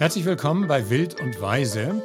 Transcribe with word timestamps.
Herzlich 0.00 0.24
willkommen 0.24 0.66
bei 0.66 0.88
Wild 0.88 1.20
und 1.20 1.42
Weise. 1.42 2.02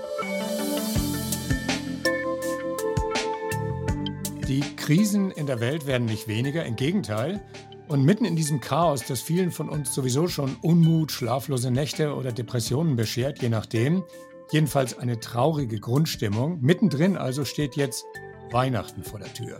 Die 4.49 4.59
Krisen 4.75 5.31
in 5.31 5.47
der 5.47 5.61
Welt 5.61 5.87
werden 5.87 6.05
nicht 6.05 6.27
weniger, 6.27 6.65
im 6.65 6.75
Gegenteil. 6.75 7.39
Und 7.87 8.03
mitten 8.03 8.25
in 8.25 8.35
diesem 8.35 8.59
Chaos, 8.59 9.05
das 9.07 9.21
vielen 9.21 9.49
von 9.49 9.69
uns 9.69 9.95
sowieso 9.95 10.27
schon 10.27 10.57
Unmut, 10.61 11.13
schlaflose 11.13 11.71
Nächte 11.71 12.15
oder 12.15 12.33
Depressionen 12.33 12.97
beschert, 12.97 13.41
je 13.41 13.47
nachdem, 13.47 14.03
jedenfalls 14.51 14.99
eine 14.99 15.21
traurige 15.21 15.79
Grundstimmung, 15.79 16.59
mittendrin 16.59 17.15
also 17.15 17.45
steht 17.45 17.77
jetzt 17.77 18.03
Weihnachten 18.51 19.03
vor 19.05 19.19
der 19.19 19.33
Tür. 19.33 19.57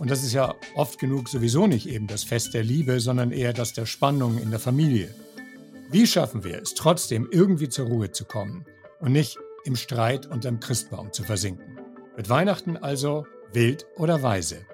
Und 0.00 0.10
das 0.10 0.24
ist 0.24 0.32
ja 0.32 0.56
oft 0.74 0.98
genug 0.98 1.28
sowieso 1.28 1.68
nicht 1.68 1.88
eben 1.88 2.08
das 2.08 2.24
Fest 2.24 2.52
der 2.52 2.64
Liebe, 2.64 2.98
sondern 2.98 3.30
eher 3.30 3.52
das 3.52 3.74
der 3.74 3.86
Spannung 3.86 4.38
in 4.38 4.50
der 4.50 4.58
Familie. 4.58 5.14
Wie 5.88 6.06
schaffen 6.06 6.42
wir 6.42 6.60
es 6.60 6.74
trotzdem 6.74 7.28
irgendwie 7.30 7.68
zur 7.68 7.86
Ruhe 7.86 8.10
zu 8.10 8.24
kommen 8.24 8.64
und 8.98 9.12
nicht 9.12 9.38
im 9.64 9.76
Streit 9.76 10.26
unterm 10.26 10.58
Christbaum 10.58 11.12
zu 11.12 11.22
versinken? 11.22 11.78
Mit 12.16 12.28
Weihnachten 12.28 12.76
also 12.76 13.24
wild 13.52 13.86
oder 13.96 14.20
weise? 14.22 14.66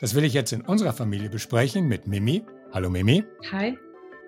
Das 0.00 0.14
will 0.14 0.24
ich 0.24 0.34
jetzt 0.34 0.52
in 0.52 0.60
unserer 0.60 0.92
Familie 0.92 1.30
besprechen 1.30 1.86
mit 1.86 2.06
Mimi. 2.06 2.44
Hallo 2.72 2.90
Mimi. 2.90 3.24
Hi. 3.50 3.78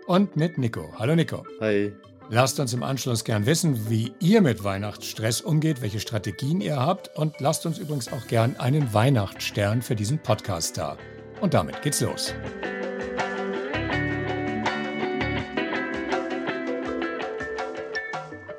Und 0.07 0.37
mit 0.37 0.57
Nico. 0.57 0.95
Hallo 0.97 1.15
Nico. 1.15 1.45
Hi. 1.61 1.93
Lasst 2.31 2.59
uns 2.59 2.73
im 2.73 2.83
Anschluss 2.83 3.25
gern 3.25 3.45
wissen, 3.45 3.91
wie 3.91 4.15
ihr 4.19 4.41
mit 4.41 4.65
Weihnachtsstress 4.65 5.43
umgeht, 5.43 5.83
welche 5.83 6.01
Strategien 6.01 6.63
ihr 6.63 6.77
habt 6.77 7.15
und 7.19 7.39
lasst 7.41 7.67
uns 7.67 7.79
übrigens 7.79 8.11
auch 8.11 8.27
gern 8.29 8.57
einen 8.57 8.95
Weihnachtsstern 8.95 9.83
für 9.83 9.95
diesen 9.95 10.19
Podcast 10.19 10.79
da. 10.79 10.97
Und 11.43 11.53
damit 11.53 11.83
geht's 11.83 12.01
los. 12.01 12.33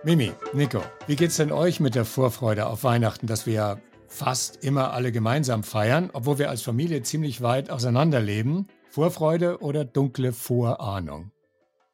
Mimi, 0.06 0.31
Nico, 0.53 0.84
wie 1.08 1.16
geht's 1.16 1.38
denn 1.38 1.52
euch 1.52 1.80
mit 1.80 1.95
der 1.95 2.06
Vorfreude 2.06 2.67
auf 2.67 2.84
Weihnachten, 2.84 3.25
dass 3.25 3.48
wir 3.48 3.53
ja 3.56 3.81
fast 4.08 4.64
immer 4.64 4.94
alle 4.94 5.12
gemeinsam 5.12 5.64
feiern, 5.64 6.12
obwohl 6.14 6.38
wir 6.38 6.52
als 6.52 6.62
Familie 6.62 7.02
ziemlich 7.02 7.42
weit 7.42 7.72
auseinander 7.72 8.20
leben? 8.20 8.67
Vorfreude 8.92 9.64
oder 9.64 9.84
dunkle 9.84 10.31
Vorahnung? 10.31 11.31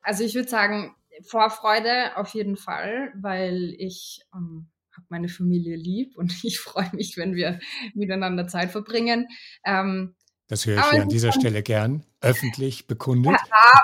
Also 0.01 0.25
ich 0.25 0.35
würde 0.35 0.49
sagen, 0.49 0.93
Vorfreude 1.25 2.17
auf 2.17 2.33
jeden 2.33 2.57
Fall, 2.57 3.13
weil 3.15 3.73
ich 3.77 4.19
ähm, 4.35 4.67
habe 4.93 5.05
meine 5.07 5.29
Familie 5.29 5.77
lieb 5.77 6.17
und 6.17 6.33
ich 6.43 6.59
freue 6.59 6.89
mich, 6.91 7.15
wenn 7.15 7.33
wir 7.33 7.61
miteinander 7.93 8.45
Zeit 8.45 8.71
verbringen. 8.71 9.29
Ähm, 9.63 10.15
das 10.49 10.65
höre 10.65 10.79
ich 10.79 10.85
hier 10.91 11.03
an 11.03 11.07
dieser 11.07 11.31
Stelle 11.31 11.63
gern 11.63 12.05
öffentlich 12.19 12.87
bekundet. 12.87 13.37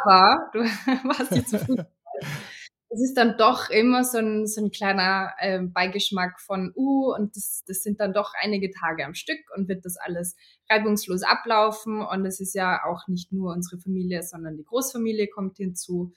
Aber 0.03 0.50
du 0.52 0.59
warst 1.06 1.31
nicht 1.31 1.47
zu 1.47 1.59
früh 1.59 1.78
es 2.89 3.02
ist 3.02 3.16
dann 3.16 3.38
doch 3.38 3.69
immer 3.69 4.03
so 4.03 4.17
ein, 4.17 4.47
so 4.47 4.63
ein 4.63 4.71
kleiner 4.71 5.33
äh, 5.39 5.59
Beigeschmack 5.61 6.39
von, 6.39 6.71
uh, 6.75 7.13
und 7.13 7.35
das, 7.35 7.63
das 7.67 7.83
sind 7.83 7.99
dann 7.99 8.13
doch 8.13 8.33
einige 8.41 8.71
Tage 8.71 9.05
am 9.05 9.13
Stück 9.13 9.39
und 9.55 9.67
wird 9.67 9.85
das 9.85 9.97
alles 9.97 10.35
reibungslos 10.69 11.23
ablaufen. 11.23 12.02
Und 12.02 12.25
es 12.25 12.39
ist 12.39 12.55
ja 12.55 12.85
auch 12.85 13.07
nicht 13.07 13.31
nur 13.33 13.53
unsere 13.53 13.81
Familie, 13.81 14.23
sondern 14.23 14.55
die 14.55 14.63
Großfamilie 14.63 15.27
kommt 15.27 15.57
hinzu. 15.57 16.13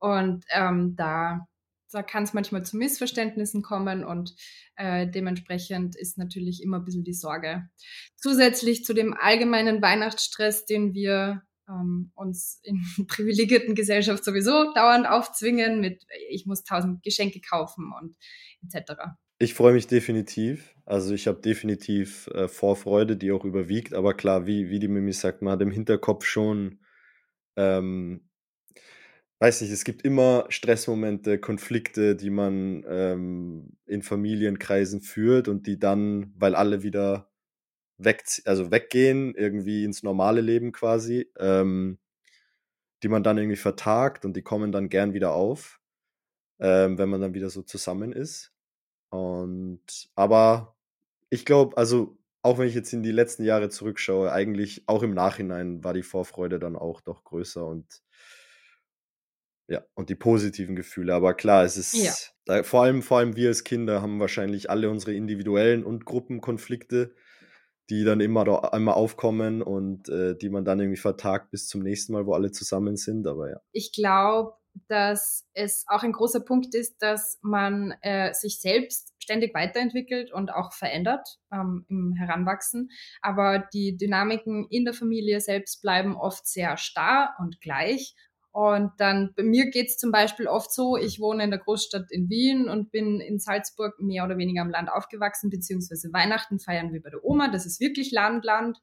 Und 0.00 0.44
ähm, 0.50 0.96
da, 0.96 1.46
da 1.92 2.02
kann 2.02 2.24
es 2.24 2.32
manchmal 2.32 2.64
zu 2.64 2.76
Missverständnissen 2.76 3.62
kommen 3.62 4.04
und 4.04 4.34
äh, 4.76 5.06
dementsprechend 5.06 5.96
ist 5.96 6.18
natürlich 6.18 6.62
immer 6.62 6.78
ein 6.78 6.84
bisschen 6.84 7.04
die 7.04 7.14
Sorge. 7.14 7.68
Zusätzlich 8.16 8.84
zu 8.84 8.92
dem 8.92 9.14
allgemeinen 9.14 9.82
Weihnachtsstress, 9.82 10.66
den 10.66 10.94
wir 10.94 11.42
ähm, 11.68 12.10
uns 12.14 12.60
in 12.62 12.82
privilegierten 13.06 13.74
Gesellschaft 13.74 14.24
sowieso 14.24 14.72
dauernd 14.74 15.08
aufzwingen 15.08 15.80
mit, 15.80 16.04
ich 16.30 16.46
muss 16.46 16.64
tausend 16.64 17.02
Geschenke 17.02 17.40
kaufen 17.40 17.92
und 18.00 18.16
etc. 18.62 18.94
Ich 19.38 19.54
freue 19.54 19.72
mich 19.72 19.86
definitiv. 19.86 20.74
Also 20.84 21.14
ich 21.14 21.28
habe 21.28 21.40
definitiv 21.40 22.28
äh, 22.28 22.48
Vorfreude, 22.48 23.16
die 23.16 23.30
auch 23.30 23.44
überwiegt. 23.44 23.94
Aber 23.94 24.14
klar, 24.14 24.46
wie, 24.46 24.70
wie 24.70 24.80
die 24.80 24.88
Mimi 24.88 25.12
sagt, 25.12 25.42
man 25.42 25.52
hat 25.52 25.62
im 25.62 25.70
Hinterkopf 25.70 26.24
schon, 26.24 26.80
ähm, 27.56 28.28
weiß 29.38 29.60
nicht, 29.60 29.70
es 29.70 29.84
gibt 29.84 30.02
immer 30.02 30.46
Stressmomente, 30.48 31.38
Konflikte, 31.38 32.16
die 32.16 32.30
man 32.30 32.84
ähm, 32.88 33.76
in 33.86 34.02
Familienkreisen 34.02 35.00
führt 35.00 35.46
und 35.46 35.66
die 35.68 35.78
dann, 35.78 36.32
weil 36.36 36.56
alle 36.56 36.82
wieder 36.82 37.27
weg, 37.98 38.24
also 38.44 38.70
weggehen, 38.70 39.34
irgendwie 39.34 39.84
ins 39.84 40.02
normale 40.02 40.40
Leben 40.40 40.72
quasi, 40.72 41.30
ähm, 41.38 41.98
die 43.02 43.08
man 43.08 43.22
dann 43.22 43.38
irgendwie 43.38 43.56
vertagt 43.56 44.24
und 44.24 44.34
die 44.34 44.42
kommen 44.42 44.72
dann 44.72 44.88
gern 44.88 45.12
wieder 45.12 45.32
auf, 45.32 45.80
ähm, 46.60 46.98
wenn 46.98 47.08
man 47.08 47.20
dann 47.20 47.34
wieder 47.34 47.50
so 47.50 47.62
zusammen 47.62 48.12
ist. 48.12 48.52
Und 49.10 50.10
aber 50.14 50.76
ich 51.30 51.44
glaube, 51.44 51.76
also 51.76 52.18
auch 52.42 52.58
wenn 52.58 52.68
ich 52.68 52.74
jetzt 52.74 52.92
in 52.92 53.02
die 53.02 53.12
letzten 53.12 53.44
Jahre 53.44 53.68
zurückschaue, 53.68 54.32
eigentlich 54.32 54.84
auch 54.86 55.02
im 55.02 55.12
Nachhinein 55.12 55.82
war 55.84 55.92
die 55.92 56.02
Vorfreude 56.02 56.58
dann 56.58 56.76
auch 56.76 57.00
doch 57.00 57.24
größer 57.24 57.66
und 57.66 58.02
ja, 59.70 59.84
und 59.94 60.08
die 60.08 60.14
positiven 60.14 60.76
Gefühle. 60.76 61.14
Aber 61.14 61.34
klar, 61.34 61.62
es 61.64 61.76
ist 61.76 61.92
ja. 61.92 62.12
da, 62.46 62.62
vor 62.62 62.84
allem, 62.84 63.02
vor 63.02 63.18
allem 63.18 63.36
wir 63.36 63.48
als 63.48 63.64
Kinder 63.64 64.00
haben 64.00 64.18
wahrscheinlich 64.18 64.70
alle 64.70 64.88
unsere 64.88 65.12
individuellen 65.12 65.84
und 65.84 66.06
Gruppenkonflikte 66.06 67.14
die 67.90 68.04
dann 68.04 68.20
immer 68.20 68.44
da 68.44 68.56
einmal 68.58 68.94
aufkommen 68.94 69.62
und 69.62 70.08
äh, 70.08 70.36
die 70.36 70.50
man 70.50 70.64
dann 70.64 70.80
irgendwie 70.80 71.00
vertagt 71.00 71.50
bis 71.50 71.68
zum 71.68 71.82
nächsten 71.82 72.12
Mal, 72.12 72.26
wo 72.26 72.34
alle 72.34 72.52
zusammen 72.52 72.96
sind. 72.96 73.26
Aber 73.26 73.50
ja. 73.50 73.60
Ich 73.72 73.92
glaube, 73.92 74.52
dass 74.86 75.46
es 75.54 75.84
auch 75.88 76.02
ein 76.02 76.12
großer 76.12 76.40
Punkt 76.40 76.74
ist, 76.74 77.02
dass 77.02 77.38
man 77.42 77.94
äh, 78.02 78.32
sich 78.32 78.60
selbst 78.60 79.14
ständig 79.18 79.54
weiterentwickelt 79.54 80.32
und 80.32 80.50
auch 80.50 80.72
verändert 80.72 81.38
ähm, 81.52 81.84
im 81.88 82.14
Heranwachsen. 82.14 82.90
Aber 83.20 83.66
die 83.72 83.96
Dynamiken 83.96 84.66
in 84.70 84.84
der 84.84 84.94
Familie 84.94 85.40
selbst 85.40 85.82
bleiben 85.82 86.16
oft 86.16 86.46
sehr 86.46 86.76
starr 86.76 87.34
und 87.38 87.60
gleich. 87.60 88.14
Und 88.50 88.92
dann, 88.98 89.34
bei 89.36 89.42
mir 89.42 89.70
geht's 89.70 89.98
zum 89.98 90.10
Beispiel 90.10 90.46
oft 90.46 90.72
so, 90.72 90.96
ich 90.96 91.20
wohne 91.20 91.44
in 91.44 91.50
der 91.50 91.60
Großstadt 91.60 92.10
in 92.10 92.28
Wien 92.28 92.68
und 92.68 92.90
bin 92.90 93.20
in 93.20 93.38
Salzburg 93.38 94.00
mehr 94.00 94.24
oder 94.24 94.38
weniger 94.38 94.62
am 94.62 94.70
Land 94.70 94.90
aufgewachsen, 94.90 95.50
beziehungsweise 95.50 96.12
Weihnachten 96.12 96.58
feiern 96.58 96.92
wir 96.92 97.02
bei 97.02 97.10
der 97.10 97.24
Oma, 97.24 97.48
das 97.48 97.66
ist 97.66 97.80
wirklich 97.80 98.10
Land, 98.10 98.44
Land. 98.44 98.78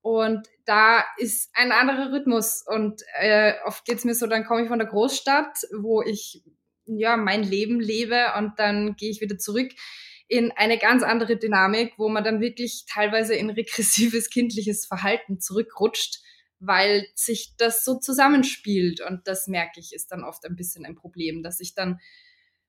Und 0.00 0.46
da 0.64 1.04
ist 1.18 1.50
ein 1.54 1.72
anderer 1.72 2.12
Rhythmus. 2.12 2.64
Und 2.66 3.02
äh, 3.18 3.54
oft 3.64 3.84
geht's 3.84 4.04
mir 4.04 4.14
so, 4.14 4.26
dann 4.26 4.44
komme 4.44 4.62
ich 4.62 4.68
von 4.68 4.78
der 4.78 4.88
Großstadt, 4.88 5.58
wo 5.80 6.00
ich 6.00 6.42
ja 6.86 7.16
mein 7.16 7.42
Leben 7.42 7.80
lebe 7.80 8.32
und 8.38 8.52
dann 8.58 8.94
gehe 8.94 9.10
ich 9.10 9.20
wieder 9.20 9.36
zurück 9.36 9.72
in 10.28 10.52
eine 10.52 10.78
ganz 10.78 11.02
andere 11.02 11.36
Dynamik, 11.36 11.94
wo 11.98 12.08
man 12.08 12.24
dann 12.24 12.40
wirklich 12.40 12.84
teilweise 12.88 13.34
in 13.34 13.50
regressives 13.50 14.30
kindliches 14.30 14.86
Verhalten 14.86 15.40
zurückrutscht 15.40 16.20
weil 16.66 17.06
sich 17.14 17.54
das 17.56 17.84
so 17.84 17.98
zusammenspielt. 17.98 19.00
Und 19.00 19.22
das 19.24 19.46
merke 19.46 19.80
ich, 19.80 19.92
ist 19.92 20.12
dann 20.12 20.24
oft 20.24 20.44
ein 20.44 20.56
bisschen 20.56 20.84
ein 20.84 20.94
Problem, 20.94 21.42
dass 21.42 21.60
ich 21.60 21.74
dann 21.74 21.98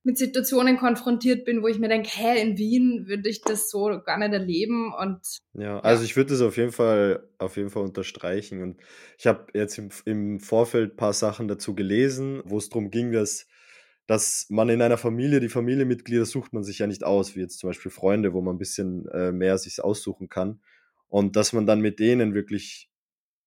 mit 0.08 0.18
Situationen 0.18 0.78
konfrontiert 0.78 1.44
bin, 1.44 1.62
wo 1.62 1.68
ich 1.68 1.80
mir 1.80 1.90
denke, 1.90 2.09
hä, 2.13 2.41
in 2.41 2.58
Wien 2.58 3.08
würde 3.08 3.30
ich 3.30 3.41
das 3.41 3.69
so 3.69 4.02
gar 4.06 4.18
nicht 4.18 4.31
erleben 4.31 4.94
und 4.94 5.19
ja, 5.53 5.80
also 5.81 6.06
ich 6.06 6.16
würde 6.16 6.31
das 6.31 6.41
auf 6.41 6.56
jeden 6.56 6.72
Fall 6.72 7.28
auf 7.40 7.58
jeden 7.58 7.69
Fall 7.69 7.84
unterstreichen 7.84 8.63
und 8.63 8.80
ich 9.18 9.28
habe 9.28 9.47
jetzt 9.53 9.78
im, 9.78 9.90
im 10.06 10.40
Vorfeld 10.40 10.94
ein 10.94 10.96
paar 10.96 11.12
Sachen 11.12 11.50
dazu 11.50 11.75
gelesen, 11.75 12.41
wo 12.46 12.58
es 12.58 12.69
darum 12.69 12.90
ging, 12.90 13.12
dass 13.12 13.47
dass 14.08 14.46
man 14.50 14.69
in 14.69 14.81
einer 14.81 14.97
Familie, 14.97 15.41
die 15.41 15.50
Familienmitglieder 15.50 16.24
sucht 16.24 16.53
man 16.53 16.64
sich 16.64 16.79
ja 16.79 16.88
nicht 16.88 17.03
aus, 17.03 17.35
wie 17.35 17.41
jetzt 17.41 17.59
zum 17.59 17.69
Beispiel 17.69 17.91
Freunde, 17.91 18.31
wo 18.31 18.41
man 18.41 18.56
ein 18.56 18.59
bisschen 18.59 19.06
äh, 19.09 19.34
mehr 19.34 19.58
sich 19.58 19.84
aussuchen 19.84 20.29
kann 20.29 20.62
und 21.09 21.35
dass 21.35 21.52
man 21.52 21.66
dann 21.66 21.81
mit 21.81 22.00
denen 22.00 22.34
wirklich 22.34 22.90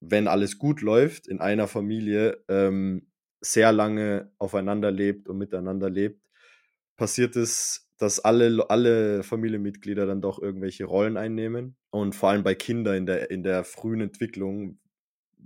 wenn 0.01 0.29
alles 0.29 0.59
gut 0.59 0.81
läuft, 0.81 1.29
in 1.29 1.41
einer 1.41 1.69
Familie 1.69 2.43
ähm, 2.49 3.11
sehr 3.41 3.73
lange 3.73 4.33
aufeinander 4.39 4.91
lebt 4.91 5.29
und 5.29 5.39
miteinander 5.39 5.91
lebt, 5.91 6.23
passiert 6.97 7.37
es, 7.37 7.91
dass 7.99 8.21
alle, 8.21 8.69
alle 8.71 9.23
Familienmitglieder 9.23 10.07
dann 10.07 10.23
doch 10.23 10.41
irgendwelche 10.41 10.85
Rollen 10.85 11.17
einnehmen. 11.17 11.77
Und 11.91 12.15
vor 12.15 12.31
allem 12.31 12.43
bei 12.43 12.55
Kindern 12.55 12.97
in 12.97 13.07
der, 13.07 13.31
in 13.31 13.43
der 13.43 13.65
frühen 13.65 14.01
Entwicklung, 14.01 14.79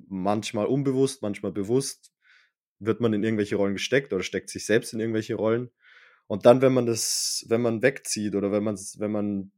manchmal 0.09 0.67
unbewusst, 0.67 1.23
manchmal 1.23 1.53
bewusst, 1.53 2.13
wird 2.79 3.01
man 3.01 3.13
in 3.13 3.25
irgendwelche 3.25 3.57
Rollen 3.57 3.75
gesteckt 3.75 4.13
oder 4.13 4.23
steckt 4.23 4.51
sich 4.51 4.67
selbst 4.67 4.93
in 4.93 5.01
irgendwelche 5.01 5.35
Rollen. 5.35 5.71
Und 6.27 6.47
dann, 6.47 6.63
wenn 6.63 6.73
man 6.73 6.87
das, 6.87 7.45
wenn 7.49 7.61
man 7.61 7.83
wegzieht 7.83 8.35
oder 8.35 8.53
wenn 8.53 8.65
man, 8.65 8.77
wenn 8.99 9.13
man 9.13 9.53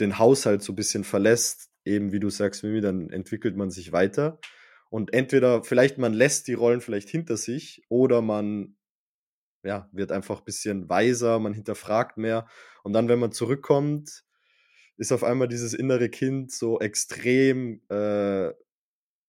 den 0.00 0.18
Haushalt 0.18 0.62
so 0.62 0.72
ein 0.72 0.76
bisschen 0.76 1.04
verlässt, 1.04 1.69
eben 1.84 2.12
wie 2.12 2.20
du 2.20 2.30
sagst, 2.30 2.62
Mimi, 2.62 2.80
dann 2.80 3.10
entwickelt 3.10 3.56
man 3.56 3.70
sich 3.70 3.92
weiter. 3.92 4.38
Und 4.90 5.12
entweder, 5.14 5.62
vielleicht 5.62 5.98
man 5.98 6.12
lässt 6.12 6.48
die 6.48 6.54
Rollen 6.54 6.80
vielleicht 6.80 7.08
hinter 7.08 7.36
sich 7.36 7.84
oder 7.88 8.22
man 8.22 8.76
ja, 9.62 9.88
wird 9.92 10.12
einfach 10.12 10.40
ein 10.40 10.44
bisschen 10.44 10.88
weiser, 10.88 11.38
man 11.38 11.52
hinterfragt 11.52 12.16
mehr. 12.16 12.46
Und 12.82 12.92
dann, 12.92 13.08
wenn 13.08 13.18
man 13.18 13.32
zurückkommt, 13.32 14.24
ist 14.96 15.12
auf 15.12 15.24
einmal 15.24 15.48
dieses 15.48 15.74
innere 15.74 16.08
Kind 16.08 16.52
so 16.52 16.80
extrem 16.80 17.82
äh, 17.88 18.52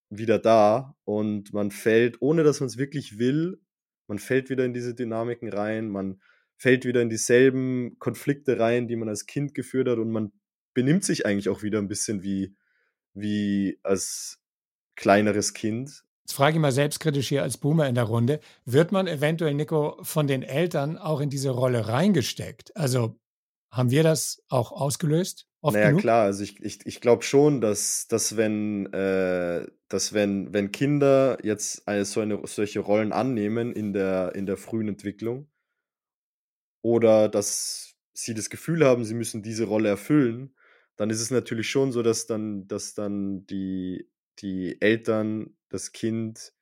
wieder 0.09 0.39
da 0.39 0.95
und 1.05 1.53
man 1.53 1.71
fällt, 1.71 2.21
ohne 2.21 2.43
dass 2.43 2.59
man 2.59 2.67
es 2.67 2.77
wirklich 2.77 3.17
will, 3.19 3.61
man 4.07 4.19
fällt 4.19 4.49
wieder 4.49 4.65
in 4.65 4.73
diese 4.73 4.93
Dynamiken 4.93 5.49
rein, 5.49 5.89
man 5.89 6.21
fällt 6.57 6.85
wieder 6.85 7.01
in 7.01 7.09
dieselben 7.09 7.97
Konflikte 7.99 8.59
rein, 8.59 8.87
die 8.87 8.97
man 8.97 9.07
als 9.07 9.25
Kind 9.25 9.53
geführt 9.53 9.87
hat 9.87 9.97
und 9.97 10.11
man 10.11 10.33
benimmt 10.73 11.03
sich 11.03 11.25
eigentlich 11.25 11.49
auch 11.49 11.63
wieder 11.63 11.79
ein 11.79 11.87
bisschen 11.87 12.23
wie, 12.23 12.55
wie 13.13 13.79
als 13.83 14.39
kleineres 14.95 15.53
Kind. 15.53 16.03
Jetzt 16.23 16.33
frage 16.33 16.55
ich 16.55 16.61
mal 16.61 16.71
selbstkritisch 16.71 17.27
hier 17.27 17.43
als 17.43 17.57
Boomer 17.57 17.87
in 17.87 17.95
der 17.95 18.05
Runde, 18.05 18.39
wird 18.65 18.91
man 18.91 19.07
eventuell, 19.07 19.53
Nico, 19.53 19.97
von 20.03 20.27
den 20.27 20.43
Eltern 20.43 20.97
auch 20.97 21.19
in 21.19 21.29
diese 21.29 21.49
Rolle 21.49 21.87
reingesteckt? 21.87 22.75
Also 22.75 23.19
haben 23.71 23.89
wir 23.89 24.03
das 24.03 24.43
auch 24.49 24.71
ausgelöst? 24.71 25.47
Oft 25.61 25.75
naja, 25.75 25.89
genug? 25.89 26.01
klar, 26.01 26.23
also 26.23 26.43
ich, 26.43 26.59
ich, 26.61 26.85
ich 26.85 27.01
glaube 27.01 27.23
schon, 27.23 27.61
dass, 27.61 28.07
dass 28.07 28.35
wenn, 28.35 28.91
äh, 28.93 29.67
dass 29.89 30.13
wenn, 30.13 30.53
wenn 30.53 30.71
Kinder 30.71 31.37
jetzt 31.43 31.87
eine, 31.87 32.05
so 32.05 32.19
eine, 32.19 32.39
solche 32.45 32.79
Rollen 32.79 33.11
annehmen 33.11 33.71
in 33.71 33.93
der, 33.93 34.33
in 34.35 34.45
der 34.45 34.57
frühen 34.57 34.87
Entwicklung 34.87 35.47
oder 36.81 37.29
dass 37.29 37.95
sie 38.13 38.33
das 38.33 38.49
Gefühl 38.49 38.85
haben, 38.85 39.05
sie 39.05 39.13
müssen 39.13 39.43
diese 39.43 39.65
Rolle 39.65 39.89
erfüllen, 39.89 40.53
dann 41.01 41.09
ist 41.09 41.21
es 41.21 41.31
natürlich 41.31 41.69
schon 41.69 41.91
so, 41.91 42.03
dass 42.03 42.27
dann, 42.27 42.67
dass 42.67 42.93
dann 42.93 43.45
die, 43.47 44.09
die 44.39 44.81
Eltern 44.81 45.57
das 45.69 45.91
Kind 45.91 46.53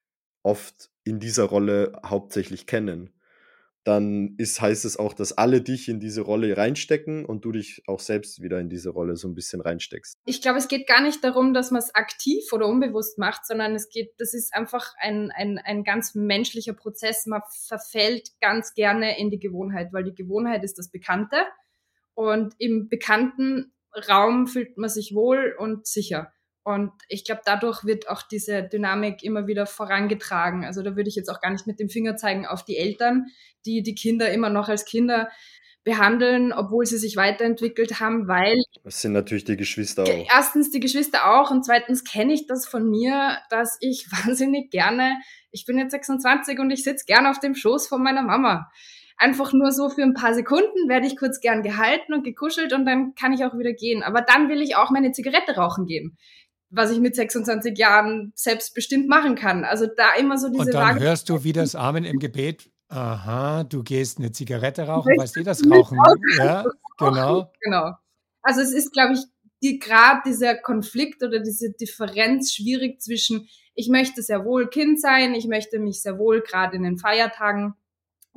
oft 0.44 0.90
in 1.04 1.20
dieser 1.20 1.44
Rolle 1.44 2.00
hauptsächlich 2.06 2.66
kennen 2.66 3.14
dann 3.90 4.36
ist, 4.38 4.62
heißt 4.62 4.86
es 4.86 4.98
auch, 4.98 5.14
dass 5.14 5.38
alle 5.38 5.62
dich 5.62 5.88
in 5.88 6.00
diese 6.00 6.22
Rolle 6.22 6.56
reinstecken 6.56 7.26
und 7.26 7.44
du 7.44 7.52
dich 7.52 7.82
auch 7.88 8.00
selbst 8.00 8.42
wieder 8.42 8.60
in 8.60 8.70
diese 8.70 8.90
Rolle 8.90 9.16
so 9.16 9.28
ein 9.28 9.34
bisschen 9.34 9.62
reinsteckst. 9.62 10.16
Ich 10.26 10.42
glaube, 10.42 10.60
es 10.60 10.68
geht 10.68 10.88
gar 10.88 11.02
nicht 11.02 11.24
darum, 11.24 11.54
dass 11.54 11.72
man 11.72 11.82
es 11.82 11.96
aktiv 11.96 12.52
oder 12.52 12.68
unbewusst 12.68 13.18
macht, 13.18 13.48
sondern 13.48 13.74
es 13.74 13.90
geht, 13.90 14.14
das 14.20 14.34
ist 14.34 14.54
einfach 14.54 14.94
ein, 15.00 15.32
ein, 15.32 15.58
ein 15.58 15.84
ganz 15.84 16.14
menschlicher 16.14 16.74
Prozess. 16.74 17.26
Man 17.26 17.42
verfällt 17.68 18.30
ganz 18.42 18.74
gerne 18.74 19.18
in 19.18 19.32
die 19.32 19.40
Gewohnheit, 19.40 19.94
weil 19.94 20.04
die 20.04 20.16
Gewohnheit 20.16 20.64
ist 20.64 20.78
das 20.78 20.92
Bekannte 20.92 21.38
und 22.14 22.54
im 22.60 22.90
bekannten 22.90 23.74
Raum 24.10 24.48
fühlt 24.48 24.78
man 24.78 24.90
sich 24.90 25.14
wohl 25.14 25.56
und 25.58 25.88
sicher. 25.88 26.32
Und 26.64 26.92
ich 27.08 27.26
glaube, 27.26 27.42
dadurch 27.46 27.84
wird 27.84 28.10
auch 28.10 28.22
diese 28.22 28.64
Dynamik 28.64 29.24
immer 29.24 29.48
wieder 29.48 29.66
vorangetragen. 29.66 30.66
Also 30.66 30.84
da 30.84 30.96
würde 30.96 31.10
ich 31.10 31.16
jetzt 31.16 31.30
auch 31.30 31.42
gar 31.42 31.52
nicht 31.52 31.66
mit 31.66 31.80
dem 31.80 31.90
Finger 31.90 32.16
zeigen 32.16 32.46
auf 32.46 32.64
die 32.64 32.78
Eltern, 32.78 33.28
die 33.66 33.82
die 33.82 33.96
Kinder 33.96 34.32
immer 34.32 34.50
noch 34.50 34.70
als 34.70 34.86
Kinder 34.86 35.30
behandeln, 35.84 36.52
obwohl 36.54 36.86
sie 36.86 36.98
sich 36.98 37.16
weiterentwickelt 37.16 38.00
haben, 38.00 38.28
weil. 38.28 38.58
Das 38.84 39.02
sind 39.02 39.14
natürlich 39.14 39.46
die 39.46 39.58
Geschwister 39.58 40.04
auch. 40.04 40.28
Erstens 40.30 40.70
die 40.72 40.80
Geschwister 40.80 41.32
auch 41.32 41.50
und 41.50 41.66
zweitens 41.66 42.04
kenne 42.04 42.34
ich 42.34 42.48
das 42.48 42.68
von 42.68 42.88
mir, 42.90 43.38
dass 43.50 43.78
ich 43.80 44.06
wahnsinnig 44.12 44.70
gerne, 44.70 45.20
ich 45.52 45.66
bin 45.66 45.78
jetzt 45.80 45.92
26 45.92 46.60
und 46.60 46.70
ich 46.70 46.84
sitze 46.84 47.06
gerne 47.06 47.32
auf 47.32 47.40
dem 47.40 47.56
Schoß 47.56 47.88
von 47.88 48.04
meiner 48.04 48.22
Mama. 48.22 48.70
Einfach 49.20 49.54
nur 49.54 49.72
so 49.72 49.90
für 49.90 50.02
ein 50.02 50.14
paar 50.14 50.34
Sekunden 50.34 50.88
werde 50.88 51.06
ich 51.06 51.18
kurz 51.18 51.42
gern 51.42 51.62
gehalten 51.62 52.14
und 52.14 52.24
gekuschelt 52.24 52.74
und 52.74 52.86
dann 52.86 53.14
kann 53.16 53.34
ich 53.34 53.44
auch 53.46 53.58
wieder 53.58 53.74
gehen. 53.74 54.02
Aber 54.02 54.22
dann 54.22 54.50
will 54.50 54.62
ich 54.62 54.76
auch 54.76 54.90
meine 54.90 55.12
Zigarette 55.12 55.56
rauchen 55.56 55.86
gehen 55.86 56.18
was 56.70 56.92
ich 56.92 57.00
mit 57.00 57.16
26 57.16 57.78
Jahren 57.78 58.32
selbstbestimmt 58.36 59.08
machen 59.08 59.36
kann. 59.36 59.64
Also 59.64 59.88
da 59.88 60.14
immer 60.20 60.38
so 60.38 60.50
diese 60.50 60.62
Und 60.62 60.74
dann 60.74 60.96
Waage 60.96 61.00
hörst 61.00 61.30
du 61.30 61.44
wie 61.44 61.54
das 61.54 61.76
Amen 61.76 62.04
im 62.04 62.20
Gebet, 62.20 62.70
aha, 62.90 63.64
du 63.64 63.84
gehst 63.84 64.20
eine 64.20 64.32
Zigarette 64.32 64.84
rauchen, 64.84 65.18
weißt 65.18 65.36
du 65.36 65.44
das 65.44 65.64
Rauchen? 65.70 65.98
Ja, 66.38 66.66
genau. 66.98 67.52
Genau. 67.62 67.92
Also 68.42 68.62
es 68.62 68.72
ist, 68.72 68.92
glaube 68.94 69.14
ich, 69.14 69.20
die 69.62 69.80
gerade 69.80 70.22
dieser 70.26 70.56
Konflikt 70.56 71.24
oder 71.24 71.40
diese 71.40 71.72
Differenz 71.72 72.54
schwierig 72.54 73.02
zwischen, 73.02 73.48
ich 73.76 73.90
möchte 73.90 74.22
sehr 74.22 74.46
wohl 74.46 74.70
Kind 74.70 75.02
sein, 75.02 75.34
ich 75.34 75.48
möchte 75.48 75.80
mich 75.80 76.02
sehr 76.02 76.18
wohl 76.18 76.42
gerade 76.42 76.78
in 76.78 76.84
den 76.84 76.98
Feiertagen 76.98 77.74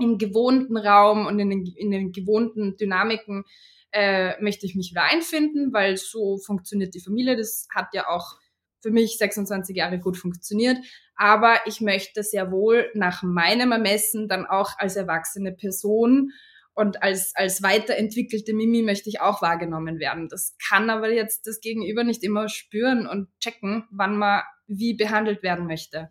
im 0.02 0.18
gewohnten 0.18 0.76
Raum 0.76 1.26
und 1.26 1.38
in 1.38 1.50
den, 1.50 1.66
in 1.66 1.90
den 1.90 2.12
gewohnten 2.12 2.76
Dynamiken 2.76 3.44
äh, 3.92 4.40
möchte 4.42 4.66
ich 4.66 4.74
mich 4.74 4.90
wieder 4.90 5.04
einfinden, 5.04 5.72
weil 5.72 5.96
so 5.96 6.38
funktioniert 6.38 6.94
die 6.94 7.00
Familie. 7.00 7.36
Das 7.36 7.66
hat 7.74 7.88
ja 7.92 8.08
auch 8.08 8.38
für 8.80 8.90
mich 8.90 9.16
26 9.18 9.76
Jahre 9.76 10.00
gut 10.00 10.16
funktioniert. 10.16 10.78
Aber 11.14 11.56
ich 11.66 11.80
möchte 11.80 12.22
sehr 12.22 12.50
wohl 12.50 12.90
nach 12.94 13.22
meinem 13.22 13.70
Ermessen 13.70 14.28
dann 14.28 14.46
auch 14.46 14.78
als 14.78 14.96
erwachsene 14.96 15.52
Person 15.52 16.32
und 16.74 17.02
als, 17.02 17.32
als 17.34 17.62
weiterentwickelte 17.62 18.54
Mimi 18.54 18.82
möchte 18.82 19.10
ich 19.10 19.20
auch 19.20 19.42
wahrgenommen 19.42 19.98
werden. 19.98 20.28
Das 20.28 20.56
kann 20.68 20.88
aber 20.88 21.12
jetzt 21.12 21.46
das 21.46 21.60
Gegenüber 21.60 22.02
nicht 22.02 22.24
immer 22.24 22.48
spüren 22.48 23.06
und 23.06 23.28
checken, 23.40 23.84
wann 23.90 24.16
man 24.16 24.42
wie 24.66 24.94
behandelt 24.94 25.42
werden 25.42 25.66
möchte 25.66 26.08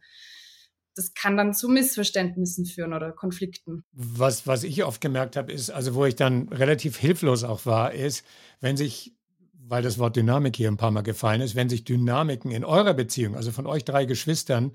das 0.95 1.13
kann 1.13 1.37
dann 1.37 1.53
zu 1.53 1.69
Missverständnissen 1.69 2.65
führen 2.65 2.93
oder 2.93 3.11
Konflikten. 3.11 3.83
Was, 3.91 4.47
was 4.47 4.63
ich 4.63 4.83
oft 4.83 5.01
gemerkt 5.01 5.35
habe, 5.35 5.51
ist, 5.51 5.69
also 5.69 5.95
wo 5.95 6.05
ich 6.05 6.15
dann 6.15 6.49
relativ 6.49 6.97
hilflos 6.97 7.43
auch 7.43 7.65
war, 7.65 7.93
ist, 7.93 8.25
wenn 8.59 8.77
sich, 8.77 9.15
weil 9.53 9.83
das 9.83 9.99
Wort 9.99 10.15
Dynamik 10.15 10.55
hier 10.55 10.69
ein 10.69 10.77
paar 10.77 10.91
Mal 10.91 11.01
gefallen 11.01 11.41
ist, 11.41 11.55
wenn 11.55 11.69
sich 11.69 11.83
Dynamiken 11.83 12.51
in 12.51 12.65
eurer 12.65 12.93
Beziehung, 12.93 13.35
also 13.35 13.51
von 13.51 13.67
euch 13.67 13.85
drei 13.85 14.05
Geschwistern, 14.05 14.73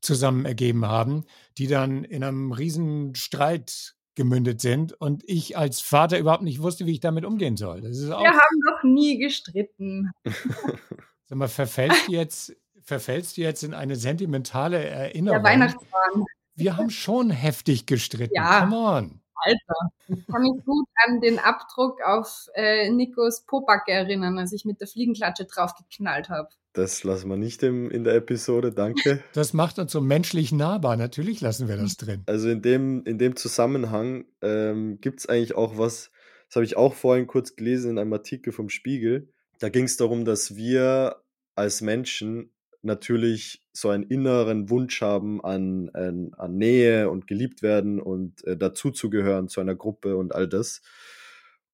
zusammen 0.00 0.44
ergeben 0.44 0.86
haben, 0.86 1.24
die 1.58 1.66
dann 1.66 2.04
in 2.04 2.22
einem 2.22 2.52
riesen 2.52 3.14
Streit 3.14 3.96
gemündet 4.14 4.60
sind 4.60 4.92
und 4.92 5.22
ich 5.26 5.56
als 5.56 5.80
Vater 5.80 6.18
überhaupt 6.18 6.42
nicht 6.42 6.60
wusste, 6.60 6.86
wie 6.86 6.92
ich 6.92 7.00
damit 7.00 7.24
umgehen 7.24 7.56
soll. 7.56 7.82
Wir 7.82 8.14
haben 8.14 8.58
noch 8.66 8.82
nie 8.82 9.18
gestritten. 9.18 10.10
Sag 11.26 11.38
mal, 11.38 11.48
verfällst 11.48 12.08
du 12.08 12.12
jetzt 12.12 12.56
verfällst 12.88 13.36
du 13.36 13.42
jetzt 13.42 13.62
in 13.62 13.74
eine 13.74 13.96
sentimentale 13.96 14.82
Erinnerung. 14.82 15.42
Der 15.42 15.50
Weihnachtsmann. 15.50 16.24
Wir 16.54 16.76
haben 16.76 16.90
schon 16.90 17.30
heftig 17.30 17.86
gestritten. 17.86 18.34
Ja. 18.34 18.60
Come 18.60 18.76
on. 18.76 19.20
Alter, 19.44 19.92
ich 20.08 20.26
kann 20.26 20.42
mich 20.42 20.64
gut 20.64 20.88
an 21.06 21.20
den 21.20 21.38
Abdruck 21.38 22.02
auf 22.02 22.48
äh, 22.54 22.90
Nikos 22.90 23.44
Popacke 23.46 23.92
erinnern, 23.92 24.36
als 24.38 24.52
ich 24.52 24.64
mit 24.64 24.80
der 24.80 24.88
Fliegenklatsche 24.88 25.44
draufgeknallt 25.44 26.28
habe. 26.28 26.48
Das 26.72 27.04
lassen 27.04 27.28
wir 27.28 27.36
nicht 27.36 27.62
im, 27.62 27.88
in 27.90 28.02
der 28.02 28.14
Episode, 28.14 28.72
danke. 28.72 29.22
Das 29.34 29.52
macht 29.52 29.78
uns 29.78 29.92
so 29.92 30.00
menschlich 30.00 30.50
nahbar, 30.50 30.96
natürlich 30.96 31.40
lassen 31.40 31.68
wir 31.68 31.76
das 31.76 31.96
drin. 31.96 32.24
Also 32.26 32.48
in 32.48 32.62
dem, 32.62 33.04
in 33.04 33.18
dem 33.18 33.36
Zusammenhang 33.36 34.24
ähm, 34.42 34.98
gibt 35.00 35.20
es 35.20 35.28
eigentlich 35.28 35.54
auch 35.54 35.78
was, 35.78 36.10
das 36.48 36.56
habe 36.56 36.64
ich 36.64 36.76
auch 36.76 36.94
vorhin 36.94 37.28
kurz 37.28 37.54
gelesen 37.54 37.92
in 37.92 37.98
einem 37.98 38.12
Artikel 38.12 38.52
vom 38.52 38.70
Spiegel. 38.70 39.32
Da 39.60 39.68
ging 39.68 39.84
es 39.84 39.96
darum, 39.96 40.24
dass 40.24 40.56
wir 40.56 41.22
als 41.54 41.80
Menschen 41.80 42.50
natürlich 42.82 43.62
so 43.72 43.90
einen 43.90 44.04
inneren 44.04 44.70
Wunsch 44.70 45.00
haben 45.00 45.42
an, 45.44 45.90
an, 45.90 46.32
an 46.36 46.56
Nähe 46.56 47.10
und 47.10 47.26
geliebt 47.26 47.62
werden 47.62 48.00
und 48.00 48.44
äh, 48.44 48.56
dazuzugehören 48.56 49.48
zu 49.48 49.60
einer 49.60 49.74
Gruppe 49.74 50.16
und 50.16 50.34
all 50.34 50.48
das. 50.48 50.82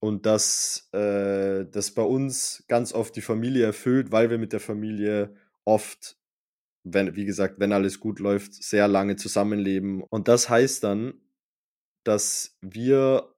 Und 0.01 0.27
dass 0.27 0.89
äh, 0.93 1.65
das 1.71 1.93
bei 1.93 2.03
uns 2.03 2.65
ganz 2.69 2.93
oft 2.93 3.17
die 3.17 3.23
Familie 3.23 3.65
erfüllt, 3.65 4.13
weil 4.13 4.31
wir 4.31 4.39
mit 4.39 4.53
der 4.53 4.61
Familie 4.61 5.35
oft, 5.65 6.19
wenn, 6.83 7.17
wie 7.17 7.25
gesagt, 7.25 7.59
wenn 7.59 7.73
alles 7.73 8.01
gut 8.01 8.19
läuft, 8.19 8.55
sehr 8.55 8.87
lange 8.89 9.17
zusammenleben. 9.17 10.03
Und 10.03 10.29
das 10.29 10.49
heißt 10.51 10.85
dann, 10.85 11.15
dass 12.03 12.59
wir 12.61 13.35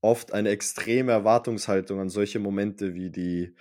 oft 0.00 0.32
eine 0.32 0.50
extreme 0.50 1.12
Erwartungshaltung 1.12 1.98
an 1.98 2.10
solche 2.10 2.38
Momente 2.38 2.94
wie 2.94 3.10
die 3.10 3.56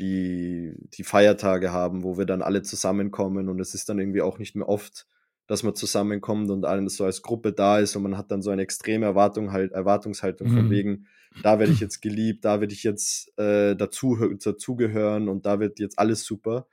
die, 0.00 0.74
die 0.94 1.04
Feiertage 1.04 1.72
haben, 1.72 2.02
wo 2.02 2.18
wir 2.18 2.26
dann 2.26 2.42
alle 2.42 2.62
zusammenkommen 2.62 3.48
und 3.48 3.60
es 3.60 3.74
ist 3.74 3.88
dann 3.88 3.98
irgendwie 3.98 4.22
auch 4.22 4.38
nicht 4.38 4.56
mehr 4.56 4.68
oft, 4.68 5.06
dass 5.46 5.62
man 5.62 5.74
zusammenkommt 5.74 6.50
und 6.50 6.64
alles 6.64 6.96
so 6.96 7.04
als 7.04 7.22
Gruppe 7.22 7.52
da 7.52 7.78
ist 7.78 7.94
und 7.96 8.02
man 8.02 8.16
hat 8.16 8.30
dann 8.30 8.42
so 8.42 8.50
eine 8.50 8.62
extreme 8.62 9.06
Erwartung 9.06 9.52
halt, 9.52 9.72
Erwartungshaltung 9.72 10.48
mhm. 10.48 10.56
von 10.56 10.70
wegen, 10.70 11.06
da 11.42 11.58
werde 11.58 11.72
ich 11.72 11.80
jetzt 11.80 12.00
geliebt, 12.00 12.44
da 12.44 12.60
werde 12.60 12.72
ich 12.72 12.82
jetzt 12.82 13.36
äh, 13.38 13.76
dazu, 13.76 14.16
dazugehören 14.42 15.28
und 15.28 15.46
da 15.46 15.60
wird 15.60 15.78
jetzt 15.78 15.98
alles 15.98 16.24
super. 16.24 16.66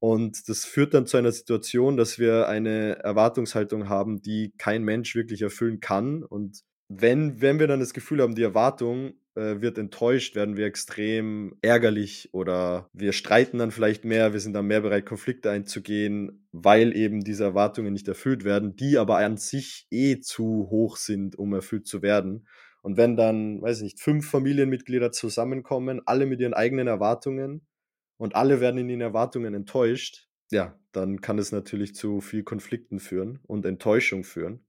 Und 0.00 0.48
das 0.48 0.64
führt 0.64 0.94
dann 0.94 1.06
zu 1.06 1.16
einer 1.16 1.30
Situation, 1.30 1.96
dass 1.96 2.18
wir 2.18 2.48
eine 2.48 2.98
Erwartungshaltung 3.04 3.88
haben, 3.88 4.20
die 4.20 4.52
kein 4.58 4.82
Mensch 4.82 5.14
wirklich 5.14 5.42
erfüllen 5.42 5.78
kann. 5.78 6.24
Und 6.24 6.64
wenn, 7.00 7.40
wenn 7.40 7.58
wir 7.58 7.66
dann 7.66 7.80
das 7.80 7.94
Gefühl 7.94 8.20
haben, 8.22 8.34
die 8.34 8.42
Erwartung 8.42 9.14
äh, 9.34 9.60
wird 9.60 9.78
enttäuscht, 9.78 10.34
werden 10.34 10.56
wir 10.56 10.66
extrem 10.66 11.56
ärgerlich 11.62 12.28
oder 12.32 12.90
wir 12.92 13.12
streiten 13.12 13.58
dann 13.58 13.70
vielleicht 13.70 14.04
mehr, 14.04 14.32
wir 14.32 14.40
sind 14.40 14.52
dann 14.52 14.66
mehr 14.66 14.82
bereit, 14.82 15.06
Konflikte 15.06 15.50
einzugehen, 15.50 16.46
weil 16.52 16.94
eben 16.94 17.20
diese 17.24 17.44
Erwartungen 17.44 17.92
nicht 17.92 18.08
erfüllt 18.08 18.44
werden, 18.44 18.76
die 18.76 18.98
aber 18.98 19.18
an 19.18 19.36
sich 19.36 19.86
eh 19.90 20.20
zu 20.20 20.68
hoch 20.70 20.96
sind, 20.96 21.38
um 21.38 21.54
erfüllt 21.54 21.86
zu 21.86 22.02
werden. 22.02 22.46
Und 22.82 22.96
wenn 22.96 23.16
dann, 23.16 23.62
weiß 23.62 23.78
ich 23.78 23.84
nicht, 23.84 24.00
fünf 24.00 24.28
Familienmitglieder 24.28 25.12
zusammenkommen, 25.12 26.02
alle 26.04 26.26
mit 26.26 26.40
ihren 26.40 26.54
eigenen 26.54 26.88
Erwartungen 26.88 27.62
und 28.18 28.34
alle 28.34 28.60
werden 28.60 28.78
in 28.78 28.88
den 28.88 29.00
Erwartungen 29.00 29.54
enttäuscht, 29.54 30.28
ja, 30.50 30.78
dann 30.90 31.20
kann 31.20 31.38
es 31.38 31.52
natürlich 31.52 31.94
zu 31.94 32.20
viel 32.20 32.42
Konflikten 32.42 32.98
führen 32.98 33.38
und 33.46 33.64
Enttäuschung 33.64 34.24
führen. 34.24 34.64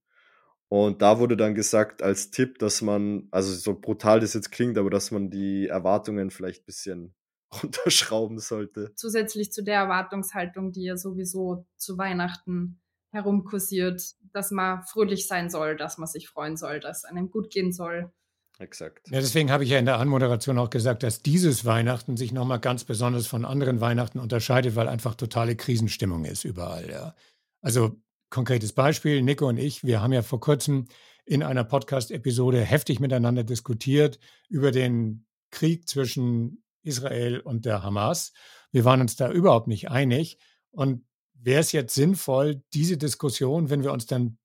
Und 0.74 1.04
da 1.04 1.20
wurde 1.20 1.38
dann 1.38 1.54
gesagt 1.54 2.02
als 2.02 2.32
Tipp, 2.32 2.58
dass 2.58 2.82
man, 2.82 3.28
also 3.30 3.54
so 3.54 3.80
brutal 3.80 4.22
das 4.22 4.34
jetzt 4.34 4.52
klingt, 4.52 4.76
aber 4.80 4.90
dass 4.90 5.12
man 5.12 5.30
die 5.30 5.68
Erwartungen 5.68 6.32
vielleicht 6.32 6.64
ein 6.64 6.66
bisschen 6.66 7.16
runterschrauben 7.62 8.40
sollte. 8.40 8.92
Zusätzlich 8.96 9.52
zu 9.52 9.64
der 9.64 9.76
Erwartungshaltung, 9.76 10.72
die 10.72 10.86
ja 10.86 10.98
sowieso 10.98 11.68
zu 11.78 12.00
Weihnachten 12.00 12.82
herumkursiert, 13.12 14.16
dass 14.34 14.50
man 14.50 14.82
fröhlich 14.82 15.28
sein 15.28 15.52
soll, 15.52 15.78
dass 15.78 16.00
man 16.00 16.08
sich 16.08 16.28
freuen 16.28 16.58
soll, 16.58 16.80
dass 16.80 17.06
einem 17.06 17.30
gut 17.30 17.52
gehen 17.52 17.72
soll. 17.72 18.12
Exakt. 18.58 19.12
Ja, 19.12 19.20
deswegen 19.20 19.52
habe 19.52 19.66
ich 19.66 19.70
ja 19.70 19.78
in 19.78 19.86
der 19.86 20.00
Anmoderation 20.00 20.58
auch 20.58 20.72
gesagt, 20.72 21.04
dass 21.04 21.22
dieses 21.22 21.66
Weihnachten 21.66 22.18
sich 22.18 22.32
nochmal 22.32 22.60
ganz 22.60 22.84
besonders 22.84 23.28
von 23.28 23.46
anderen 23.46 23.80
Weihnachten 23.80 24.18
unterscheidet, 24.18 24.76
weil 24.76 24.88
einfach 24.88 25.14
totale 25.14 25.56
Krisenstimmung 25.56 26.26
ist 26.26 26.46
überall. 26.46 26.90
Ja. 26.90 27.16
Also 27.62 28.02
konkretes 28.34 28.74
Beispiel, 28.74 29.22
Nico 29.22 29.48
und 29.48 29.58
ich, 29.58 29.84
wir 29.84 30.02
haben 30.02 30.12
ja 30.12 30.24
vor 30.24 30.40
kurzem 30.40 30.88
in 31.24 31.44
einer 31.44 31.64
Podcast-Episode 31.64 32.62
heftig 32.62 33.00
miteinander 33.00 33.44
diskutiert 33.44 34.20
über 34.50 34.72
den 34.72 35.28
Krieg 35.52 35.88
zwischen 35.88 36.64
Israel 36.82 37.40
und 37.40 37.66
der 37.66 37.84
Hamas. 37.84 38.34
Wir 38.72 38.86
waren 38.86 39.02
uns 39.02 39.16
da 39.16 39.32
überhaupt 39.32 39.68
nicht 39.68 39.92
einig. 39.92 40.40
Und 40.72 41.06
wäre 41.36 41.62
es 41.62 41.72
jetzt 41.74 41.94
sinnvoll, 41.94 42.64
diese 42.74 42.98
Diskussion, 42.98 43.70
wenn 43.70 43.84
wir 43.84 43.94
uns 43.94 44.08
dann 44.08 44.40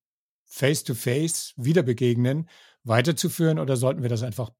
face-to-face 0.45 1.33
-face 1.33 1.53
wieder 1.57 1.81
begegnen, 1.81 2.47
weiterzuführen 2.83 3.57
oder 3.57 3.75
sollten 3.75 4.03
wir 4.03 4.09
das 4.09 4.21
einfach 4.21 4.51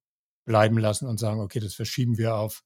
bleiben 0.45 0.79
lassen 0.79 1.07
und 1.07 1.19
sagen, 1.19 1.39
okay, 1.39 1.59
das 1.59 1.75
verschieben 1.75 2.17
wir 2.17 2.35
auf 2.35 2.63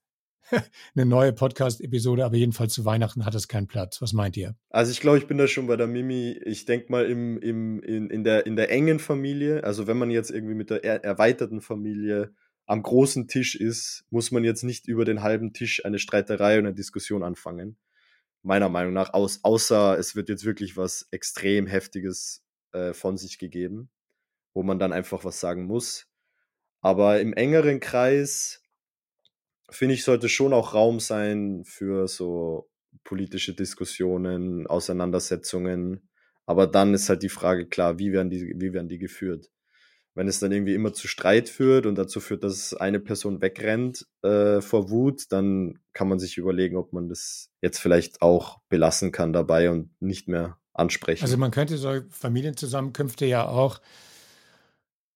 eine 0.94 1.06
neue 1.06 1.32
Podcast-Episode, 1.32 2.24
aber 2.24 2.36
jedenfalls 2.36 2.74
zu 2.74 2.84
Weihnachten 2.84 3.24
hat 3.24 3.34
es 3.34 3.48
keinen 3.48 3.66
Platz. 3.66 4.00
Was 4.02 4.12
meint 4.12 4.36
ihr? 4.36 4.56
Also 4.70 4.92
ich 4.92 5.00
glaube, 5.00 5.18
ich 5.18 5.26
bin 5.26 5.38
da 5.38 5.46
schon 5.46 5.66
bei 5.66 5.76
der 5.76 5.86
Mimi. 5.86 6.38
Ich 6.44 6.64
denke 6.64 6.90
mal 6.90 7.06
im, 7.06 7.38
im, 7.38 7.82
in, 7.82 8.10
in, 8.10 8.24
der, 8.24 8.46
in 8.46 8.56
der 8.56 8.70
engen 8.70 8.98
Familie, 8.98 9.64
also 9.64 9.86
wenn 9.86 9.96
man 9.96 10.10
jetzt 10.10 10.30
irgendwie 10.30 10.54
mit 10.54 10.70
der 10.70 10.84
er 10.84 11.04
erweiterten 11.04 11.60
Familie 11.60 12.34
am 12.66 12.82
großen 12.82 13.28
Tisch 13.28 13.54
ist, 13.54 14.04
muss 14.10 14.30
man 14.30 14.44
jetzt 14.44 14.62
nicht 14.62 14.88
über 14.88 15.04
den 15.04 15.22
halben 15.22 15.52
Tisch 15.52 15.84
eine 15.84 15.98
Streiterei 15.98 16.58
und 16.58 16.66
eine 16.66 16.74
Diskussion 16.74 17.22
anfangen. 17.22 17.76
Meiner 18.42 18.68
Meinung 18.68 18.92
nach, 18.92 19.12
aus, 19.12 19.40
außer 19.42 19.98
es 19.98 20.16
wird 20.16 20.28
jetzt 20.28 20.44
wirklich 20.44 20.76
was 20.76 21.08
extrem 21.10 21.66
Heftiges 21.66 22.42
äh, 22.72 22.92
von 22.92 23.16
sich 23.16 23.38
gegeben, 23.38 23.90
wo 24.52 24.62
man 24.62 24.78
dann 24.78 24.92
einfach 24.92 25.24
was 25.24 25.40
sagen 25.40 25.64
muss. 25.64 26.06
Aber 26.80 27.20
im 27.20 27.32
engeren 27.32 27.80
Kreis 27.80 28.63
finde 29.70 29.94
ich, 29.94 30.04
sollte 30.04 30.28
schon 30.28 30.52
auch 30.52 30.74
Raum 30.74 31.00
sein 31.00 31.64
für 31.64 32.08
so 32.08 32.68
politische 33.02 33.54
Diskussionen, 33.54 34.66
Auseinandersetzungen. 34.66 36.08
Aber 36.46 36.66
dann 36.66 36.94
ist 36.94 37.08
halt 37.08 37.22
die 37.22 37.28
Frage 37.28 37.66
klar, 37.66 37.98
wie 37.98 38.12
werden 38.12 38.30
die, 38.30 38.54
wie 38.56 38.72
werden 38.72 38.88
die 38.88 38.98
geführt? 38.98 39.50
Wenn 40.14 40.28
es 40.28 40.38
dann 40.38 40.52
irgendwie 40.52 40.74
immer 40.74 40.92
zu 40.92 41.08
Streit 41.08 41.48
führt 41.48 41.86
und 41.86 41.96
dazu 41.96 42.20
führt, 42.20 42.44
dass 42.44 42.72
eine 42.72 43.00
Person 43.00 43.40
wegrennt 43.40 44.06
äh, 44.22 44.60
vor 44.60 44.90
Wut, 44.90 45.24
dann 45.30 45.80
kann 45.92 46.08
man 46.08 46.20
sich 46.20 46.38
überlegen, 46.38 46.76
ob 46.76 46.92
man 46.92 47.08
das 47.08 47.50
jetzt 47.60 47.80
vielleicht 47.80 48.22
auch 48.22 48.60
belassen 48.68 49.10
kann 49.10 49.32
dabei 49.32 49.70
und 49.70 49.90
nicht 50.00 50.28
mehr 50.28 50.58
ansprechen. 50.72 51.24
Also 51.24 51.36
man 51.36 51.50
könnte 51.50 51.78
so 51.78 52.00
Familienzusammenkünfte 52.10 53.26
ja 53.26 53.48
auch 53.48 53.80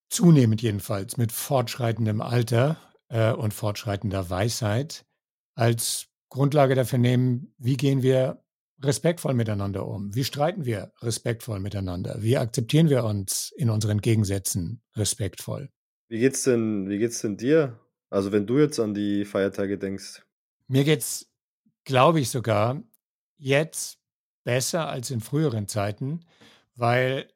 zunehmend 0.08 0.62
jedenfalls 0.62 1.16
mit 1.16 1.30
fortschreitendem 1.30 2.20
Alter 2.20 2.76
äh, 3.08 3.32
und 3.32 3.54
fortschreitender 3.54 4.30
Weisheit 4.30 5.04
als 5.54 6.06
Grundlage 6.28 6.74
dafür 6.74 6.98
nehmen, 6.98 7.54
wie 7.58 7.76
gehen 7.76 8.02
wir 8.02 8.42
respektvoll 8.82 9.34
miteinander 9.34 9.86
um? 9.86 10.14
Wie 10.14 10.24
streiten 10.24 10.64
wir 10.64 10.92
respektvoll 11.00 11.58
miteinander? 11.58 12.16
Wie 12.20 12.36
akzeptieren 12.36 12.88
wir 12.88 13.04
uns 13.04 13.52
in 13.56 13.70
unseren 13.70 14.00
Gegensätzen 14.00 14.82
respektvoll? 14.94 15.70
Wie 16.08 16.20
geht's 16.20 16.42
denn, 16.44 16.88
wie 16.88 16.98
geht's 16.98 17.20
denn 17.20 17.36
dir? 17.36 17.78
Also 18.10 18.32
wenn 18.32 18.46
du 18.46 18.58
jetzt 18.58 18.78
an 18.78 18.94
die 18.94 19.24
Feiertage 19.24 19.78
denkst. 19.78 20.22
Mir 20.68 20.84
geht's, 20.84 21.30
glaube 21.84 22.20
ich, 22.20 22.30
sogar 22.30 22.82
jetzt 23.36 23.98
besser 24.44 24.88
als 24.88 25.10
in 25.10 25.20
früheren 25.20 25.68
Zeiten, 25.68 26.20
weil 26.74 27.28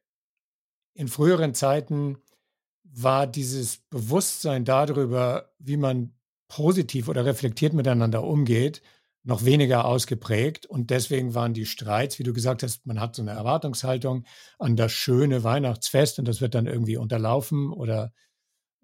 in 0.95 1.09
früheren 1.09 1.55
Zeiten 1.55 2.19
war 2.95 3.27
dieses 3.27 3.79
Bewusstsein 3.89 4.65
darüber, 4.65 5.53
wie 5.59 5.77
man 5.77 6.15
positiv 6.49 7.09
oder 7.09 7.25
reflektiert 7.25 7.73
miteinander 7.73 8.23
umgeht, 8.23 8.83
noch 9.25 9.45
weniger 9.45 9.87
ausgeprägt. 9.87 10.67
Und 10.67 10.91
deswegen 10.91 11.35
waren 11.35 11.55
die 11.55 11.67
Streits, 11.67 12.19
wie 12.19 12.25
du 12.25 12.33
gesagt 12.33 12.63
hast, 12.63 12.87
man 12.87 13.01
hat 13.01 13.17
so 13.17 13.23
eine 13.23 13.31
Erwartungshaltung 13.31 14.25
an 14.59 14.77
das 14.77 14.93
schöne 14.93 15.45
Weihnachtsfest 15.45 16.19
und 16.19 16.27
das 16.27 16.41
wird 16.41 16.55
dann 16.55 16.67
irgendwie 16.67 16.97
unterlaufen 16.97 17.73
oder 17.73 18.13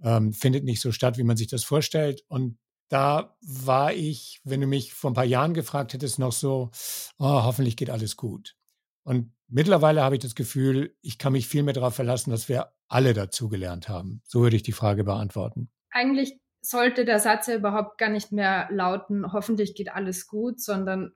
ähm, 0.03 0.33
findet 0.33 0.65
nicht 0.65 0.81
so 0.81 0.93
statt, 0.93 1.19
wie 1.19 1.25
man 1.25 1.37
sich 1.37 1.49
das 1.49 1.65
vorstellt. 1.65 2.25
Und 2.29 2.59
da 2.89 3.37
war 3.43 3.93
ich, 3.93 4.41
wenn 4.45 4.61
du 4.63 4.67
mich 4.67 4.95
vor 4.95 5.11
ein 5.11 5.15
paar 5.15 5.25
Jahren 5.25 5.53
gefragt 5.53 5.93
hättest, 5.93 6.19
noch 6.19 6.33
so, 6.33 6.71
oh, 7.19 7.43
hoffentlich 7.43 7.77
geht 7.77 7.91
alles 7.91 8.17
gut. 8.17 8.57
Und 9.03 9.33
mittlerweile 9.49 10.03
habe 10.03 10.17
ich 10.17 10.23
das 10.23 10.35
Gefühl, 10.35 10.97
ich 11.03 11.19
kann 11.19 11.33
mich 11.33 11.49
viel 11.49 11.63
mehr 11.63 11.75
darauf 11.75 11.95
verlassen, 11.95 12.31
dass 12.31 12.49
wir 12.49 12.73
alle 12.89 13.15
dazugelernt 13.15 13.89
haben. 13.89 14.23
So 14.25 14.43
würde 14.43 14.57
ich 14.57 14.63
die 14.63 14.73
Frage 14.73 15.05
beantworten. 15.05 15.71
Eigentlich 15.91 16.39
sollte 16.61 17.05
der 17.05 17.21
Satz 17.21 17.47
ja 17.47 17.57
überhaupt 17.57 17.99
gar 17.99 18.11
nicht 18.11 18.33
mehr 18.33 18.69
lauten, 18.71 19.33
hoffentlich 19.33 19.75
geht 19.75 19.93
alles 19.93 20.27
gut, 20.27 20.61
sondern 20.61 21.13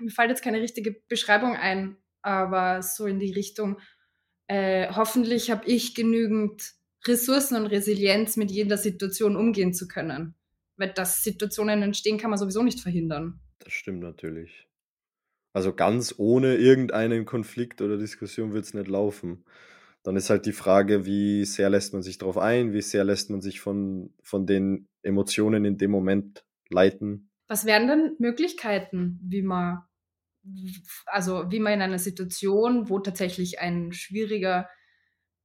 mir 0.00 0.10
fällt 0.10 0.30
jetzt 0.30 0.42
keine 0.42 0.60
richtige 0.60 0.96
Beschreibung 1.08 1.56
ein, 1.56 1.96
aber 2.22 2.82
so 2.82 3.06
in 3.06 3.18
die 3.18 3.32
Richtung, 3.32 3.80
äh, 4.46 4.88
hoffentlich 4.92 5.50
habe 5.50 5.66
ich 5.66 5.94
genügend 5.94 6.74
Ressourcen 7.06 7.56
und 7.56 7.66
Resilienz, 7.66 8.36
mit 8.36 8.50
jeder 8.50 8.78
Situation 8.78 9.36
umgehen 9.36 9.74
zu 9.74 9.88
können. 9.88 10.34
Weil 10.76 10.92
dass 10.92 11.22
Situationen 11.22 11.82
entstehen, 11.82 12.18
kann 12.18 12.30
man 12.30 12.38
sowieso 12.38 12.62
nicht 12.62 12.80
verhindern. 12.80 13.40
Das 13.58 13.72
stimmt 13.72 14.00
natürlich. 14.00 14.66
Also 15.52 15.72
ganz 15.72 16.14
ohne 16.18 16.56
irgendeinen 16.56 17.26
Konflikt 17.26 17.80
oder 17.80 17.96
Diskussion 17.96 18.52
wird 18.52 18.64
es 18.64 18.74
nicht 18.74 18.88
laufen. 18.88 19.44
Dann 20.04 20.16
ist 20.16 20.28
halt 20.28 20.44
die 20.44 20.52
Frage, 20.52 21.06
wie 21.06 21.46
sehr 21.46 21.70
lässt 21.70 21.94
man 21.94 22.02
sich 22.02 22.18
darauf 22.18 22.36
ein, 22.36 22.74
wie 22.74 22.82
sehr 22.82 23.04
lässt 23.04 23.30
man 23.30 23.40
sich 23.40 23.60
von, 23.60 24.12
von 24.22 24.46
den 24.46 24.86
Emotionen 25.02 25.64
in 25.64 25.78
dem 25.78 25.90
Moment 25.90 26.44
leiten. 26.68 27.30
Was 27.48 27.64
wären 27.64 27.88
denn 27.88 28.16
Möglichkeiten, 28.18 29.18
wie 29.22 29.42
man, 29.42 29.82
also 31.06 31.50
wie 31.50 31.58
man 31.58 31.72
in 31.72 31.82
einer 31.82 31.98
Situation, 31.98 32.90
wo 32.90 32.98
tatsächlich 32.98 33.60
ein 33.60 33.92
schwieriger 33.92 34.68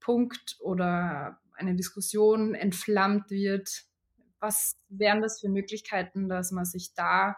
Punkt 0.01 0.57
oder 0.59 1.39
eine 1.55 1.75
Diskussion 1.75 2.53
entflammt 2.53 3.29
wird, 3.31 3.85
was 4.41 4.77
wären 4.89 5.21
das 5.21 5.39
für 5.39 5.49
Möglichkeiten, 5.49 6.27
dass 6.27 6.51
man 6.51 6.65
sich 6.65 6.93
da 6.93 7.37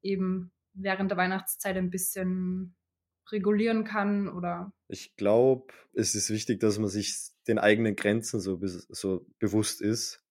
eben 0.00 0.50
während 0.72 1.10
der 1.10 1.18
Weihnachtszeit 1.18 1.76
ein 1.76 1.90
bisschen 1.90 2.74
regulieren 3.30 3.84
kann 3.84 4.28
oder? 4.28 4.72
Ich 4.88 5.16
glaube, 5.16 5.72
es 5.92 6.14
ist 6.14 6.30
wichtig, 6.30 6.60
dass 6.60 6.78
man 6.78 6.88
sich 6.88 7.30
den 7.46 7.58
eigenen 7.58 7.96
Grenzen 7.96 8.40
so, 8.40 8.60
so 8.62 9.26
bewusst 9.38 9.80
ist, 9.80 10.22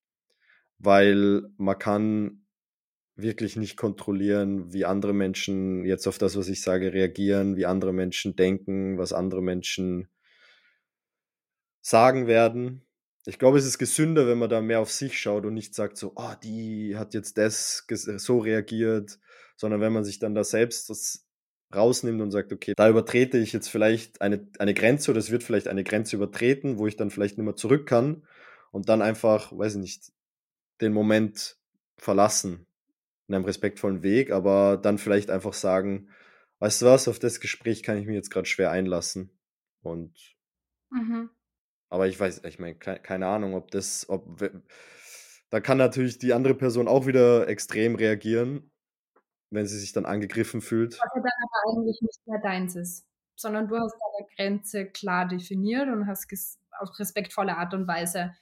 weil 0.79 1.43
man 1.57 1.77
kann 1.79 2.45
wirklich 3.15 3.55
nicht 3.55 3.77
kontrollieren, 3.77 4.73
wie 4.73 4.85
andere 4.85 5.13
Menschen 5.13 5.85
jetzt 5.85 6.07
auf 6.07 6.17
das, 6.17 6.35
was 6.35 6.47
ich 6.47 6.61
sage, 6.61 6.93
reagieren, 6.93 7.55
wie 7.55 7.65
andere 7.65 7.93
Menschen 7.93 8.35
denken, 8.35 8.97
was 8.97 9.13
andere 9.13 9.41
Menschen 9.41 10.07
sagen 11.81 12.27
werden. 12.27 12.85
Ich 13.25 13.39
glaube, 13.39 13.57
es 13.57 13.65
ist 13.65 13.77
gesünder, 13.77 14.27
wenn 14.27 14.39
man 14.39 14.49
da 14.49 14.61
mehr 14.61 14.79
auf 14.79 14.91
sich 14.91 15.19
schaut 15.19 15.45
und 15.45 15.53
nicht 15.53 15.75
sagt 15.75 15.97
so, 15.97 16.13
oh, 16.15 16.33
die 16.43 16.97
hat 16.97 17.13
jetzt 17.13 17.37
das 17.37 17.85
so 18.17 18.39
reagiert, 18.39 19.19
sondern 19.55 19.79
wenn 19.79 19.93
man 19.93 20.03
sich 20.03 20.19
dann 20.19 20.35
da 20.35 20.43
selbst 20.43 20.89
das 20.89 21.22
rausnimmt 21.75 22.21
und 22.21 22.31
sagt, 22.31 22.51
okay, 22.51 22.73
da 22.75 22.89
übertrete 22.89 23.37
ich 23.37 23.53
jetzt 23.53 23.67
vielleicht 23.67 24.21
eine, 24.21 24.47
eine 24.59 24.73
Grenze 24.73 25.11
oder 25.11 25.19
es 25.19 25.31
wird 25.31 25.43
vielleicht 25.43 25.67
eine 25.67 25.83
Grenze 25.83 26.15
übertreten, 26.15 26.77
wo 26.77 26.87
ich 26.87 26.95
dann 26.95 27.09
vielleicht 27.09 27.37
nicht 27.37 27.45
mehr 27.45 27.55
zurück 27.55 27.87
kann 27.87 28.23
und 28.71 28.89
dann 28.89 29.01
einfach, 29.01 29.51
weiß 29.57 29.75
ich 29.75 29.81
nicht, 29.81 30.11
den 30.81 30.93
Moment 30.93 31.57
verlassen 31.97 32.65
in 33.27 33.35
einem 33.35 33.45
respektvollen 33.45 34.03
Weg, 34.03 34.31
aber 34.31 34.77
dann 34.77 34.97
vielleicht 34.97 35.29
einfach 35.29 35.53
sagen, 35.53 36.09
weißt 36.59 36.81
du 36.81 36.85
was, 36.87 37.07
auf 37.07 37.19
das 37.19 37.39
Gespräch 37.39 37.83
kann 37.83 37.97
ich 37.97 38.05
mir 38.05 38.15
jetzt 38.15 38.31
gerade 38.31 38.47
schwer 38.47 38.71
einlassen 38.71 39.31
und 39.81 40.13
mhm. 40.91 41.29
aber 41.89 42.07
ich 42.07 42.19
weiß, 42.19 42.41
ich 42.45 42.59
meine, 42.59 42.75
keine 42.75 43.27
Ahnung, 43.27 43.53
ob 43.53 43.71
das, 43.71 44.09
ob 44.09 44.41
da 45.49 45.59
kann 45.61 45.77
natürlich 45.77 46.17
die 46.17 46.33
andere 46.33 46.55
Person 46.55 46.87
auch 46.87 47.05
wieder 47.05 47.47
extrem 47.47 47.95
reagieren 47.95 48.71
wenn 49.53 49.65
sie 49.65 49.79
sich 49.79 49.93
dann 49.93 50.05
angegriffen 50.05 50.61
fühlt. 50.61 50.93
Was 50.93 51.13
dann 51.13 51.23
aber 51.23 51.77
eigentlich 51.77 52.01
nicht 52.01 52.27
mehr 52.27 52.39
deins 52.41 52.75
ist, 52.75 53.05
sondern 53.35 53.67
du 53.67 53.77
hast 53.77 53.93
deine 53.93 54.27
Grenze 54.35 54.85
klar 54.87 55.27
definiert 55.27 55.87
und 55.87 56.07
hast 56.07 56.27
auf 56.79 56.97
respektvolle 56.99 57.57
Art 57.57 57.73
und 57.73 57.87
Weise 57.87 58.33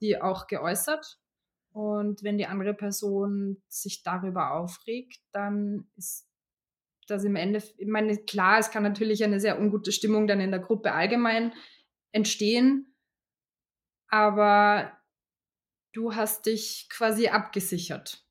die 0.00 0.20
auch 0.20 0.46
geäußert. 0.46 1.18
Und 1.72 2.22
wenn 2.22 2.38
die 2.38 2.46
andere 2.46 2.74
Person 2.74 3.62
sich 3.68 4.02
darüber 4.02 4.52
aufregt, 4.52 5.20
dann 5.32 5.88
ist 5.96 6.26
das 7.06 7.24
im 7.24 7.36
Ende, 7.36 7.62
ich 7.76 7.86
meine, 7.86 8.16
klar, 8.16 8.58
es 8.58 8.70
kann 8.70 8.82
natürlich 8.82 9.24
eine 9.24 9.40
sehr 9.40 9.58
ungute 9.58 9.92
Stimmung 9.92 10.26
dann 10.26 10.40
in 10.40 10.50
der 10.50 10.60
Gruppe 10.60 10.92
allgemein 10.92 11.52
entstehen, 12.12 12.94
aber 14.08 14.92
du 15.92 16.14
hast 16.14 16.46
dich 16.46 16.88
quasi 16.90 17.28
abgesichert. 17.28 18.24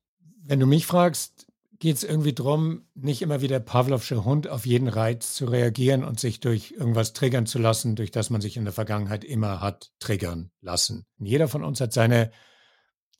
Wenn 0.44 0.60
du 0.60 0.66
mich 0.66 0.86
fragst, 0.86 1.47
geht 1.78 1.96
es 1.96 2.04
irgendwie 2.04 2.32
darum, 2.32 2.88
nicht 2.94 3.22
immer 3.22 3.40
wie 3.40 3.48
der 3.48 3.60
Pavlovsche 3.60 4.24
Hund 4.24 4.48
auf 4.48 4.66
jeden 4.66 4.88
Reiz 4.88 5.34
zu 5.34 5.46
reagieren 5.46 6.02
und 6.02 6.18
sich 6.18 6.40
durch 6.40 6.72
irgendwas 6.72 7.12
triggern 7.12 7.46
zu 7.46 7.58
lassen, 7.58 7.94
durch 7.94 8.10
das 8.10 8.30
man 8.30 8.40
sich 8.40 8.56
in 8.56 8.64
der 8.64 8.72
Vergangenheit 8.72 9.24
immer 9.24 9.60
hat 9.60 9.92
triggern 10.00 10.50
lassen. 10.60 11.06
Und 11.18 11.26
jeder 11.26 11.46
von 11.46 11.62
uns 11.62 11.80
hat 11.80 11.92
seine, 11.92 12.32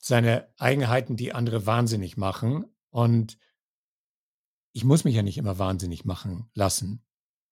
seine 0.00 0.48
Eigenheiten, 0.58 1.16
die 1.16 1.32
andere 1.32 1.66
wahnsinnig 1.66 2.16
machen. 2.16 2.64
Und 2.90 3.38
ich 4.72 4.84
muss 4.84 5.04
mich 5.04 5.14
ja 5.14 5.22
nicht 5.22 5.38
immer 5.38 5.58
wahnsinnig 5.58 6.04
machen 6.04 6.50
lassen. 6.54 7.04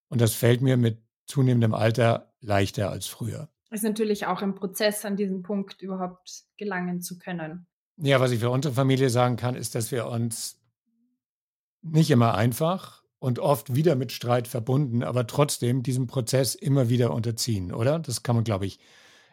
Und 0.09 0.19
das 0.19 0.33
fällt 0.33 0.61
mir 0.61 0.75
mit 0.75 1.01
zunehmendem 1.25 1.73
Alter 1.73 2.33
leichter 2.41 2.89
als 2.89 3.07
früher. 3.07 3.49
Ist 3.69 3.83
natürlich 3.83 4.25
auch 4.25 4.41
ein 4.41 4.55
Prozess, 4.55 5.03
an 5.05 5.17
diesen 5.17 5.41
Punkt 5.41 5.81
überhaupt 5.81 6.45
gelangen 6.57 7.01
zu 7.01 7.17
können. 7.17 7.67
Ja, 7.97 8.19
was 8.19 8.31
ich 8.31 8.39
für 8.39 8.49
unsere 8.49 8.73
Familie 8.73 9.09
sagen 9.09 9.37
kann, 9.37 9.55
ist, 9.55 9.75
dass 9.75 9.91
wir 9.91 10.07
uns 10.07 10.56
nicht 11.91 12.11
immer 12.11 12.35
einfach 12.35 13.03
und 13.19 13.39
oft 13.39 13.75
wieder 13.75 13.95
mit 13.95 14.11
Streit 14.11 14.47
verbunden, 14.47 15.03
aber 15.03 15.27
trotzdem 15.27 15.83
diesem 15.83 16.07
Prozess 16.07 16.55
immer 16.55 16.89
wieder 16.89 17.13
unterziehen, 17.13 17.73
oder? 17.73 17.99
Das 17.99 18.23
kann 18.23 18.35
man, 18.35 18.43
glaube 18.43 18.65
ich, 18.65 18.79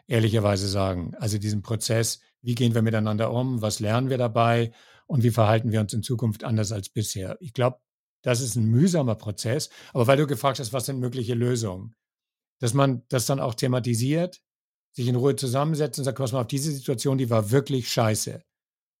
ehrlicherweise 0.07 0.67
sagen. 0.67 1.13
Also 1.19 1.37
diesen 1.37 1.61
Prozess, 1.61 2.19
wie 2.41 2.55
gehen 2.55 2.73
wir 2.75 2.81
miteinander 2.81 3.31
um, 3.31 3.61
was 3.61 3.79
lernen 3.79 4.09
wir 4.09 4.17
dabei 4.17 4.71
und 5.07 5.23
wie 5.23 5.31
verhalten 5.31 5.71
wir 5.71 5.81
uns 5.81 5.93
in 5.93 6.03
Zukunft 6.03 6.43
anders 6.43 6.71
als 6.71 6.89
bisher. 6.89 7.37
Ich 7.39 7.53
glaube, 7.53 7.79
das 8.21 8.41
ist 8.41 8.55
ein 8.55 8.65
mühsamer 8.65 9.15
Prozess, 9.15 9.69
aber 9.93 10.07
weil 10.07 10.17
du 10.17 10.25
gefragt 10.25 10.59
hast, 10.59 10.73
was 10.73 10.87
sind 10.87 10.99
mögliche 10.99 11.35
Lösungen, 11.35 11.95
dass 12.59 12.73
man 12.73 13.03
das 13.09 13.27
dann 13.27 13.39
auch 13.39 13.53
thematisiert, 13.53 14.41
sich 14.93 15.07
in 15.07 15.15
Ruhe 15.15 15.35
zusammensetzt 15.35 15.99
und 15.99 16.05
sagt, 16.05 16.19
was 16.19 16.31
mal 16.31 16.41
auf 16.41 16.47
diese 16.47 16.71
Situation, 16.71 17.17
die 17.17 17.29
war 17.29 17.51
wirklich 17.51 17.91
scheiße. 17.91 18.41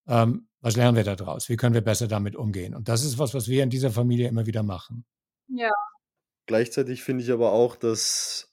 Ähm, 0.07 0.47
was 0.65 0.75
lernen 0.75 0.97
wir 0.97 1.03
daraus? 1.03 1.47
Wie 1.47 1.57
können 1.57 1.75
wir 1.75 1.81
besser 1.81 2.07
damit 2.07 2.35
umgehen? 2.35 2.73
Und 2.73 2.89
das 2.89 3.05
ist 3.05 3.19
was, 3.19 3.35
was 3.35 3.47
wir 3.47 3.61
in 3.61 3.69
dieser 3.69 3.91
Familie 3.91 4.27
immer 4.27 4.47
wieder 4.47 4.63
machen. 4.63 5.05
Ja. 5.47 5.69
Gleichzeitig 6.47 7.03
finde 7.03 7.23
ich 7.23 7.31
aber 7.31 7.51
auch, 7.51 7.75
dass 7.75 8.51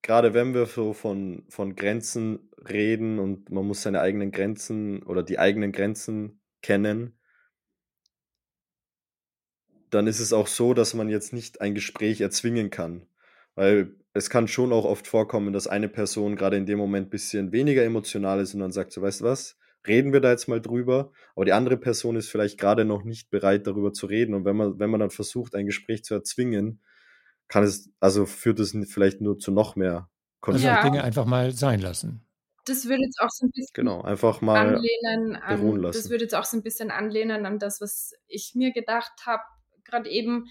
gerade 0.00 0.32
wenn 0.32 0.54
wir 0.54 0.64
so 0.64 0.94
von, 0.94 1.44
von 1.50 1.76
Grenzen 1.76 2.50
reden 2.66 3.18
und 3.18 3.50
man 3.50 3.66
muss 3.66 3.82
seine 3.82 4.00
eigenen 4.00 4.30
Grenzen 4.30 5.02
oder 5.02 5.22
die 5.22 5.38
eigenen 5.38 5.72
Grenzen 5.72 6.40
kennen, 6.62 7.20
dann 9.90 10.06
ist 10.06 10.20
es 10.20 10.32
auch 10.32 10.46
so, 10.46 10.72
dass 10.72 10.94
man 10.94 11.10
jetzt 11.10 11.34
nicht 11.34 11.60
ein 11.60 11.74
Gespräch 11.74 12.22
erzwingen 12.22 12.70
kann. 12.70 13.06
Weil 13.56 13.94
es 14.14 14.30
kann 14.30 14.48
schon 14.48 14.72
auch 14.72 14.86
oft 14.86 15.06
vorkommen, 15.06 15.52
dass 15.52 15.66
eine 15.66 15.90
Person 15.90 16.34
gerade 16.34 16.56
in 16.56 16.64
dem 16.64 16.78
Moment 16.78 17.08
ein 17.08 17.10
bisschen 17.10 17.52
weniger 17.52 17.84
emotional 17.84 18.40
ist 18.40 18.54
und 18.54 18.60
dann 18.60 18.72
sagt 18.72 18.92
so, 18.92 19.02
weißt 19.02 19.20
du 19.20 19.24
was, 19.24 19.58
reden 19.88 20.12
wir 20.12 20.20
da 20.20 20.30
jetzt 20.30 20.48
mal 20.48 20.60
drüber, 20.60 21.12
aber 21.34 21.44
die 21.44 21.52
andere 21.52 21.76
Person 21.76 22.16
ist 22.16 22.28
vielleicht 22.28 22.58
gerade 22.58 22.84
noch 22.84 23.04
nicht 23.04 23.30
bereit, 23.30 23.66
darüber 23.66 23.92
zu 23.92 24.06
reden. 24.06 24.34
Und 24.34 24.44
wenn 24.44 24.56
man, 24.56 24.78
wenn 24.78 24.90
man 24.90 25.00
dann 25.00 25.10
versucht, 25.10 25.54
ein 25.54 25.66
Gespräch 25.66 26.04
zu 26.04 26.14
erzwingen, 26.14 26.80
kann 27.48 27.64
es, 27.64 27.90
also 27.98 28.26
führt 28.26 28.60
es 28.60 28.76
vielleicht 28.88 29.20
nur 29.20 29.38
zu 29.38 29.50
noch 29.50 29.74
mehr 29.74 30.08
Konflikten. 30.40 30.68
Also 30.68 30.86
ja. 30.86 30.90
Dinge 30.90 31.04
einfach 31.04 31.24
mal 31.24 31.52
sein 31.52 31.80
lassen. 31.80 32.24
Das 32.66 32.84
würde 32.86 33.02
jetzt 33.02 33.18
auch 33.20 33.30
so 33.30 33.46
ein 33.46 33.50
bisschen 33.50 33.72
genau, 33.72 34.02
einfach 34.02 34.42
mal 34.42 34.74
anlehnen 34.74 35.36
an, 35.36 35.82
das 35.82 36.10
würde 36.10 36.24
jetzt 36.24 36.34
auch 36.34 36.44
so 36.44 36.56
ein 36.58 36.62
bisschen 36.62 36.90
anlehnen 36.90 37.46
an 37.46 37.58
das, 37.58 37.80
was 37.80 38.12
ich 38.26 38.52
mir 38.54 38.72
gedacht 38.72 39.12
habe, 39.24 39.42
gerade 39.84 40.10
eben. 40.10 40.46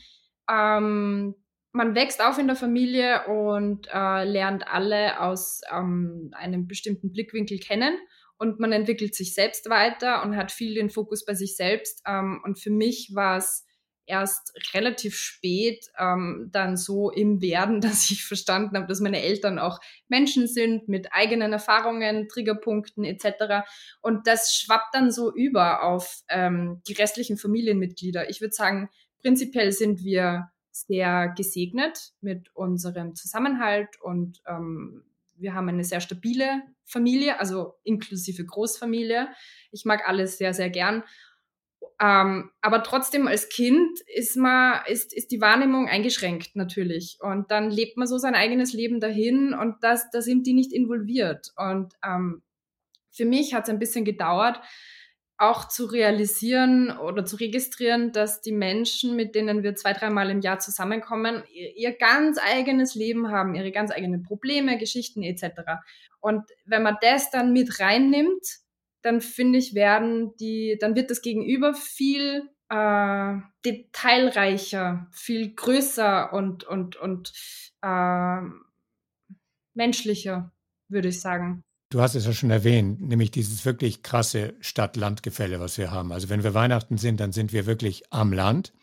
Ähm, 0.49 1.35
man 1.73 1.93
wächst 1.93 2.23
auf 2.23 2.39
in 2.39 2.47
der 2.47 2.55
Familie 2.55 3.27
und 3.27 3.87
äh, 3.93 4.23
lernt 4.23 4.67
alle 4.67 5.21
aus 5.21 5.61
ähm, 5.71 6.31
einem 6.33 6.67
bestimmten 6.67 7.11
Blickwinkel 7.11 7.59
kennen 7.59 7.95
und 8.37 8.59
man 8.59 8.71
entwickelt 8.71 9.15
sich 9.15 9.33
selbst 9.33 9.69
weiter 9.69 10.23
und 10.23 10.35
hat 10.35 10.51
viel 10.51 10.75
den 10.75 10.89
Fokus 10.89 11.25
bei 11.25 11.33
sich 11.33 11.55
selbst. 11.55 12.01
Ähm, 12.07 12.41
und 12.43 12.59
für 12.59 12.69
mich 12.69 13.11
war 13.13 13.37
es 13.37 13.65
erst 14.07 14.53
relativ 14.73 15.15
spät 15.15 15.85
ähm, 15.99 16.49
dann 16.51 16.77
so 16.77 17.11
im 17.11 17.41
Werden, 17.41 17.81
dass 17.81 18.09
ich 18.09 18.25
verstanden 18.25 18.75
habe, 18.75 18.87
dass 18.87 19.01
meine 19.01 19.21
Eltern 19.21 19.59
auch 19.59 19.79
Menschen 20.07 20.47
sind 20.47 20.87
mit 20.87 21.13
eigenen 21.13 21.53
Erfahrungen, 21.53 22.27
Triggerpunkten 22.27 23.03
etc. 23.03 23.67
Und 24.01 24.27
das 24.27 24.55
schwappt 24.55 24.95
dann 24.95 25.11
so 25.11 25.33
über 25.33 25.83
auf 25.83 26.21
ähm, 26.29 26.81
die 26.87 26.93
restlichen 26.93 27.37
Familienmitglieder. 27.37 28.29
Ich 28.29 28.41
würde 28.41 28.53
sagen, 28.53 28.89
prinzipiell 29.21 29.71
sind 29.71 30.03
wir 30.03 30.49
sehr 30.71 31.33
gesegnet 31.35 32.13
mit 32.21 32.55
unserem 32.55 33.15
Zusammenhalt 33.15 33.99
und 34.01 34.41
ähm, 34.47 35.03
wir 35.37 35.53
haben 35.53 35.69
eine 35.69 35.83
sehr 35.83 36.01
stabile 36.01 36.63
Familie, 36.85 37.39
also 37.39 37.75
inklusive 37.83 38.45
Großfamilie. 38.45 39.27
Ich 39.71 39.85
mag 39.85 40.07
alles 40.07 40.37
sehr, 40.37 40.53
sehr 40.53 40.69
gern. 40.69 41.03
Ähm, 41.99 42.51
aber 42.61 42.83
trotzdem 42.83 43.27
als 43.27 43.49
Kind 43.49 43.99
ist 44.15 44.35
man, 44.37 44.81
ist, 44.87 45.13
ist 45.13 45.31
die 45.31 45.41
Wahrnehmung 45.41 45.87
eingeschränkt 45.87 46.55
natürlich. 46.55 47.17
Und 47.21 47.49
dann 47.49 47.71
lebt 47.71 47.97
man 47.97 48.07
so 48.07 48.17
sein 48.17 48.35
eigenes 48.35 48.73
Leben 48.73 48.99
dahin 48.99 49.53
und 49.53 49.77
das, 49.81 50.09
da 50.11 50.21
sind 50.21 50.45
die 50.45 50.53
nicht 50.53 50.71
involviert. 50.71 51.51
Und 51.55 51.93
ähm, 52.05 52.43
für 53.11 53.25
mich 53.25 53.53
hat 53.53 53.63
es 53.63 53.69
ein 53.69 53.79
bisschen 53.79 54.05
gedauert, 54.05 54.61
auch 55.37 55.67
zu 55.67 55.85
realisieren 55.85 56.97
oder 56.97 57.23
zu 57.23 57.35
registrieren, 57.35 58.11
dass 58.11 58.41
die 58.41 58.51
Menschen, 58.51 59.15
mit 59.15 59.35
denen 59.35 59.61
wir 59.61 59.75
zwei, 59.75 59.93
dreimal 59.93 60.31
im 60.31 60.41
Jahr 60.41 60.59
zusammenkommen, 60.59 61.43
ihr 61.75 61.95
ganz 61.95 62.39
eigenes 62.39 62.95
Leben 62.95 63.29
haben, 63.31 63.53
ihre 63.53 63.71
ganz 63.71 63.91
eigenen 63.91 64.23
Probleme, 64.23 64.77
Geschichten 64.77 65.21
etc. 65.21 65.61
Und 66.19 66.43
wenn 66.65 66.81
man 66.81 66.97
das 67.01 67.29
dann 67.29 67.53
mit 67.53 67.79
reinnimmt, 67.79 68.45
dann 69.03 69.21
finde 69.21 69.59
ich, 69.59 69.75
werden 69.75 70.35
die, 70.37 70.77
dann 70.79 70.95
wird 70.95 71.11
das 71.11 71.21
Gegenüber 71.21 71.75
viel 71.75 72.49
äh, 72.69 73.35
detailreicher, 73.63 75.07
viel 75.11 75.53
größer 75.53 76.33
und, 76.33 76.63
und, 76.63 76.95
und 76.95 77.31
äh, 77.83 78.41
menschlicher, 79.75 80.51
würde 80.89 81.09
ich 81.09 81.21
sagen. 81.21 81.63
Du 81.89 82.01
hast 82.01 82.15
es 82.15 82.25
ja 82.25 82.33
schon 82.33 82.51
erwähnt, 82.51 83.01
nämlich 83.01 83.31
dieses 83.31 83.63
wirklich 83.63 84.03
krasse 84.03 84.55
Stadt-Land-Gefälle, 84.59 85.61
was 85.61 85.77
wir 85.77 85.89
haben. 85.89 86.11
Also 86.11 86.27
wenn 86.27 86.43
wir 86.43 86.53
Weihnachten 86.53 86.97
sind, 86.97 87.19
dann 87.19 87.31
sind 87.31 87.53
wir 87.53 87.65
wirklich 87.65 88.03
am 88.11 88.33
Land 88.33 88.73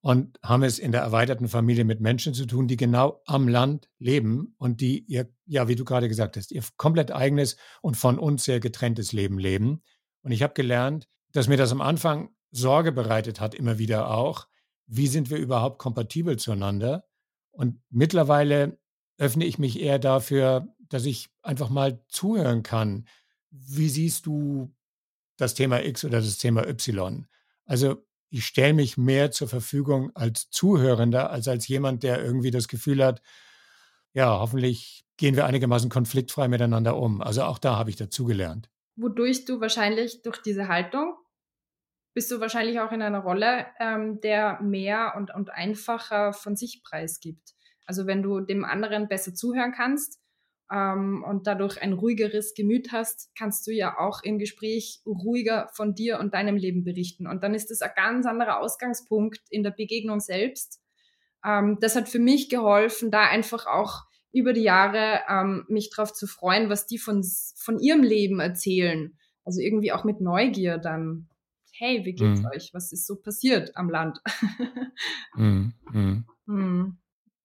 und 0.00 0.38
haben 0.42 0.62
es 0.62 0.78
in 0.78 0.92
der 0.92 1.02
erweiterten 1.02 1.48
Familie 1.48 1.84
mit 1.84 2.00
Menschen 2.00 2.32
zu 2.32 2.46
tun, 2.46 2.68
die 2.68 2.78
genau 2.78 3.20
am 3.26 3.48
Land 3.48 3.90
leben 3.98 4.54
und 4.56 4.80
die 4.80 5.04
ihr, 5.04 5.30
ja, 5.44 5.68
wie 5.68 5.76
du 5.76 5.84
gerade 5.84 6.08
gesagt 6.08 6.38
hast, 6.38 6.52
ihr 6.52 6.62
komplett 6.78 7.12
eigenes 7.12 7.56
und 7.82 7.98
von 7.98 8.18
uns 8.18 8.44
sehr 8.44 8.60
getrenntes 8.60 9.12
Leben 9.12 9.38
leben. 9.38 9.82
Und 10.22 10.32
ich 10.32 10.42
habe 10.42 10.54
gelernt, 10.54 11.08
dass 11.32 11.48
mir 11.48 11.58
das 11.58 11.70
am 11.70 11.82
Anfang 11.82 12.30
Sorge 12.50 12.92
bereitet 12.92 13.40
hat, 13.40 13.54
immer 13.54 13.78
wieder 13.78 14.10
auch, 14.10 14.48
wie 14.86 15.06
sind 15.06 15.28
wir 15.28 15.36
überhaupt 15.36 15.78
kompatibel 15.78 16.38
zueinander? 16.38 17.04
Und 17.50 17.80
mittlerweile 17.90 18.78
öffne 19.18 19.44
ich 19.44 19.58
mich 19.58 19.80
eher 19.80 19.98
dafür, 19.98 20.66
dass 20.92 21.04
ich 21.04 21.30
einfach 21.42 21.70
mal 21.70 22.04
zuhören 22.08 22.62
kann. 22.62 23.06
Wie 23.50 23.88
siehst 23.88 24.26
du 24.26 24.74
das 25.36 25.54
Thema 25.54 25.82
X 25.82 26.04
oder 26.04 26.20
das 26.20 26.38
Thema 26.38 26.66
Y? 26.66 27.26
Also 27.64 28.04
ich 28.28 28.46
stelle 28.46 28.74
mich 28.74 28.96
mehr 28.96 29.30
zur 29.30 29.48
Verfügung 29.48 30.10
als 30.14 30.50
Zuhörender, 30.50 31.30
als 31.30 31.48
als 31.48 31.68
jemand, 31.68 32.02
der 32.02 32.22
irgendwie 32.22 32.50
das 32.50 32.68
Gefühl 32.68 33.04
hat, 33.04 33.22
ja, 34.14 34.38
hoffentlich 34.38 35.06
gehen 35.16 35.36
wir 35.36 35.46
einigermaßen 35.46 35.90
konfliktfrei 35.90 36.48
miteinander 36.48 36.96
um. 36.96 37.22
Also 37.22 37.44
auch 37.44 37.58
da 37.58 37.76
habe 37.76 37.90
ich 37.90 37.96
dazugelernt. 37.96 38.70
Wodurch 38.96 39.44
du 39.44 39.60
wahrscheinlich 39.60 40.22
durch 40.22 40.38
diese 40.42 40.68
Haltung 40.68 41.14
bist 42.14 42.30
du 42.30 42.40
wahrscheinlich 42.40 42.80
auch 42.80 42.92
in 42.92 43.00
einer 43.00 43.20
Rolle, 43.20 43.66
ähm, 43.80 44.20
der 44.20 44.60
mehr 44.60 45.14
und, 45.16 45.34
und 45.34 45.50
einfacher 45.50 46.32
von 46.32 46.56
sich 46.56 46.82
preisgibt. 46.82 47.54
Also 47.86 48.06
wenn 48.06 48.22
du 48.22 48.40
dem 48.40 48.64
anderen 48.64 49.08
besser 49.08 49.34
zuhören 49.34 49.72
kannst, 49.72 50.21
ähm, 50.72 51.22
und 51.28 51.46
dadurch 51.46 51.82
ein 51.82 51.92
ruhigeres 51.92 52.54
Gemüt 52.54 52.92
hast, 52.92 53.30
kannst 53.36 53.66
du 53.66 53.72
ja 53.72 53.98
auch 53.98 54.22
im 54.22 54.38
Gespräch 54.38 55.00
ruhiger 55.04 55.68
von 55.74 55.94
dir 55.94 56.18
und 56.18 56.32
deinem 56.32 56.56
Leben 56.56 56.82
berichten. 56.82 57.26
Und 57.26 57.42
dann 57.42 57.54
ist 57.54 57.70
das 57.70 57.82
ein 57.82 57.90
ganz 57.94 58.26
anderer 58.26 58.60
Ausgangspunkt 58.60 59.40
in 59.50 59.62
der 59.62 59.72
Begegnung 59.72 60.20
selbst. 60.20 60.80
Ähm, 61.44 61.78
das 61.80 61.94
hat 61.94 62.08
für 62.08 62.18
mich 62.18 62.48
geholfen, 62.48 63.10
da 63.10 63.28
einfach 63.28 63.66
auch 63.66 64.04
über 64.32 64.54
die 64.54 64.62
Jahre 64.62 65.20
ähm, 65.28 65.66
mich 65.68 65.90
darauf 65.90 66.14
zu 66.14 66.26
freuen, 66.26 66.70
was 66.70 66.86
die 66.86 66.98
von, 66.98 67.22
von 67.56 67.78
ihrem 67.78 68.02
Leben 68.02 68.40
erzählen. 68.40 69.18
Also 69.44 69.60
irgendwie 69.60 69.92
auch 69.92 70.04
mit 70.04 70.20
Neugier 70.20 70.78
dann. 70.78 71.28
Hey, 71.74 72.04
wie 72.04 72.12
geht's 72.12 72.40
mhm. 72.40 72.48
euch? 72.54 72.70
Was 72.72 72.92
ist 72.92 73.06
so 73.06 73.16
passiert 73.16 73.76
am 73.76 73.90
Land? 73.90 74.20
mhm. 75.36 75.74
Mhm. 76.46 76.98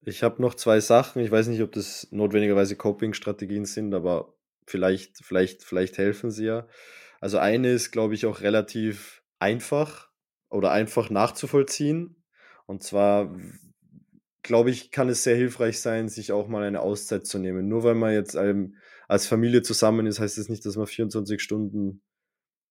Ich 0.07 0.23
habe 0.23 0.41
noch 0.41 0.55
zwei 0.55 0.79
Sachen. 0.79 1.21
Ich 1.21 1.31
weiß 1.31 1.47
nicht, 1.47 1.61
ob 1.61 1.73
das 1.73 2.07
notwendigerweise 2.11 2.77
Coping-Strategien 2.77 3.65
sind, 3.65 3.93
aber 3.93 4.33
vielleicht, 4.65 5.17
vielleicht, 5.17 5.65
vielleicht 5.65 5.97
helfen 5.97 6.31
sie 6.31 6.45
ja. 6.45 6.65
Also 7.19 7.39
eine 7.39 7.73
ist, 7.73 7.91
glaube 7.91 8.13
ich, 8.13 8.25
auch 8.25 8.39
relativ 8.39 9.21
einfach 9.37 10.09
oder 10.49 10.71
einfach 10.71 11.09
nachzuvollziehen. 11.09 12.23
Und 12.67 12.83
zwar, 12.83 13.35
glaube 14.43 14.69
ich, 14.69 14.91
kann 14.91 15.09
es 15.09 15.23
sehr 15.23 15.35
hilfreich 15.35 15.81
sein, 15.81 16.07
sich 16.07 16.31
auch 16.31 16.47
mal 16.47 16.63
eine 16.63 16.79
Auszeit 16.79 17.27
zu 17.27 17.37
nehmen. 17.37 17.67
Nur 17.67 17.83
weil 17.83 17.95
man 17.95 18.13
jetzt 18.13 18.37
als 19.09 19.27
Familie 19.27 19.61
zusammen 19.61 20.05
ist, 20.05 20.21
heißt 20.21 20.37
das 20.37 20.47
nicht, 20.47 20.65
dass 20.65 20.77
man 20.77 20.87
24 20.87 21.41
Stunden 21.41 22.01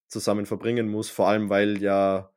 zusammen 0.09 0.46
verbringen 0.46 0.88
muss. 0.88 1.11
Vor 1.11 1.29
allem, 1.29 1.51
weil 1.51 1.83
ja 1.83 2.33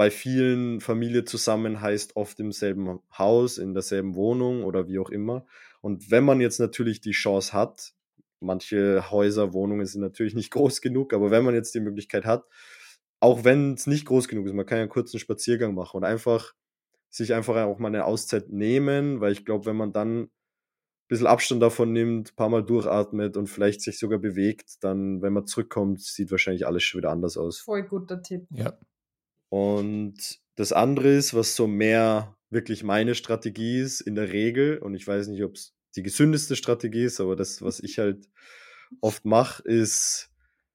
bei 0.00 0.10
vielen 0.10 0.80
Familie 0.80 1.26
zusammen 1.26 1.82
heißt 1.82 2.16
oft 2.16 2.40
im 2.40 2.52
selben 2.52 3.00
Haus, 3.18 3.58
in 3.58 3.74
derselben 3.74 4.14
Wohnung 4.14 4.64
oder 4.64 4.88
wie 4.88 4.98
auch 4.98 5.10
immer. 5.10 5.44
Und 5.82 6.10
wenn 6.10 6.24
man 6.24 6.40
jetzt 6.40 6.58
natürlich 6.58 7.02
die 7.02 7.10
Chance 7.10 7.52
hat, 7.52 7.92
manche 8.40 9.10
Häuser, 9.10 9.52
Wohnungen 9.52 9.84
sind 9.84 10.00
natürlich 10.00 10.34
nicht 10.34 10.50
groß 10.52 10.80
genug, 10.80 11.12
aber 11.12 11.30
wenn 11.30 11.44
man 11.44 11.54
jetzt 11.54 11.74
die 11.74 11.80
Möglichkeit 11.80 12.24
hat, 12.24 12.46
auch 13.20 13.44
wenn 13.44 13.74
es 13.74 13.86
nicht 13.86 14.06
groß 14.06 14.26
genug 14.26 14.46
ist, 14.46 14.54
man 14.54 14.64
kann 14.64 14.78
ja 14.78 14.84
einen 14.84 14.90
kurzen 14.90 15.20
Spaziergang 15.20 15.74
machen 15.74 15.98
und 15.98 16.04
einfach 16.04 16.54
sich 17.10 17.34
einfach 17.34 17.56
auch 17.56 17.78
mal 17.78 17.88
eine 17.88 18.06
Auszeit 18.06 18.48
nehmen, 18.48 19.20
weil 19.20 19.32
ich 19.32 19.44
glaube, 19.44 19.66
wenn 19.66 19.76
man 19.76 19.92
dann 19.92 20.22
ein 20.22 20.30
bisschen 21.08 21.26
Abstand 21.26 21.60
davon 21.60 21.92
nimmt, 21.92 22.32
ein 22.32 22.36
paar 22.36 22.48
Mal 22.48 22.64
durchatmet 22.64 23.36
und 23.36 23.48
vielleicht 23.48 23.82
sich 23.82 23.98
sogar 23.98 24.18
bewegt, 24.18 24.82
dann, 24.82 25.20
wenn 25.20 25.34
man 25.34 25.46
zurückkommt, 25.46 26.00
sieht 26.00 26.30
wahrscheinlich 26.30 26.66
alles 26.66 26.84
schon 26.84 27.02
wieder 27.02 27.10
anders 27.10 27.36
aus. 27.36 27.58
Voll 27.58 27.82
guter 27.82 28.22
Tipp. 28.22 28.46
Ja. 28.48 28.78
Und 29.50 30.40
das 30.54 30.72
andere 30.72 31.14
ist, 31.14 31.34
was 31.34 31.54
so 31.54 31.66
mehr 31.66 32.36
wirklich 32.48 32.82
meine 32.82 33.14
Strategie 33.14 33.80
ist, 33.80 34.00
in 34.00 34.14
der 34.14 34.32
Regel, 34.32 34.78
und 34.78 34.94
ich 34.94 35.06
weiß 35.06 35.28
nicht, 35.28 35.44
ob 35.44 35.54
es 35.56 35.74
die 35.96 36.02
gesündeste 36.02 36.56
Strategie 36.56 37.04
ist, 37.04 37.20
aber 37.20 37.36
das, 37.36 37.62
was 37.62 37.80
ich 37.80 37.98
halt 37.98 38.28
oft 39.00 39.24
mache, 39.24 39.62
ist 39.64 40.30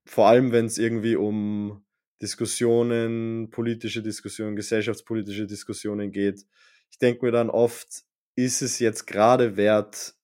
vor 0.06 0.28
allem, 0.28 0.52
wenn 0.52 0.66
es 0.66 0.78
irgendwie 0.78 1.16
um 1.16 1.86
Diskussionen, 2.22 3.50
politische 3.50 4.02
Diskussionen, 4.02 4.56
gesellschaftspolitische 4.56 5.48
Diskussionen 5.48 6.12
geht. 6.12 6.46
Ich 6.92 6.98
denke 6.98 7.26
mir 7.26 7.32
dann 7.32 7.50
oft, 7.50 8.06
ist 8.36 8.62
es 8.62 8.80
jetzt 8.80 9.08
gerade 9.08 9.58
wert, 9.58 10.16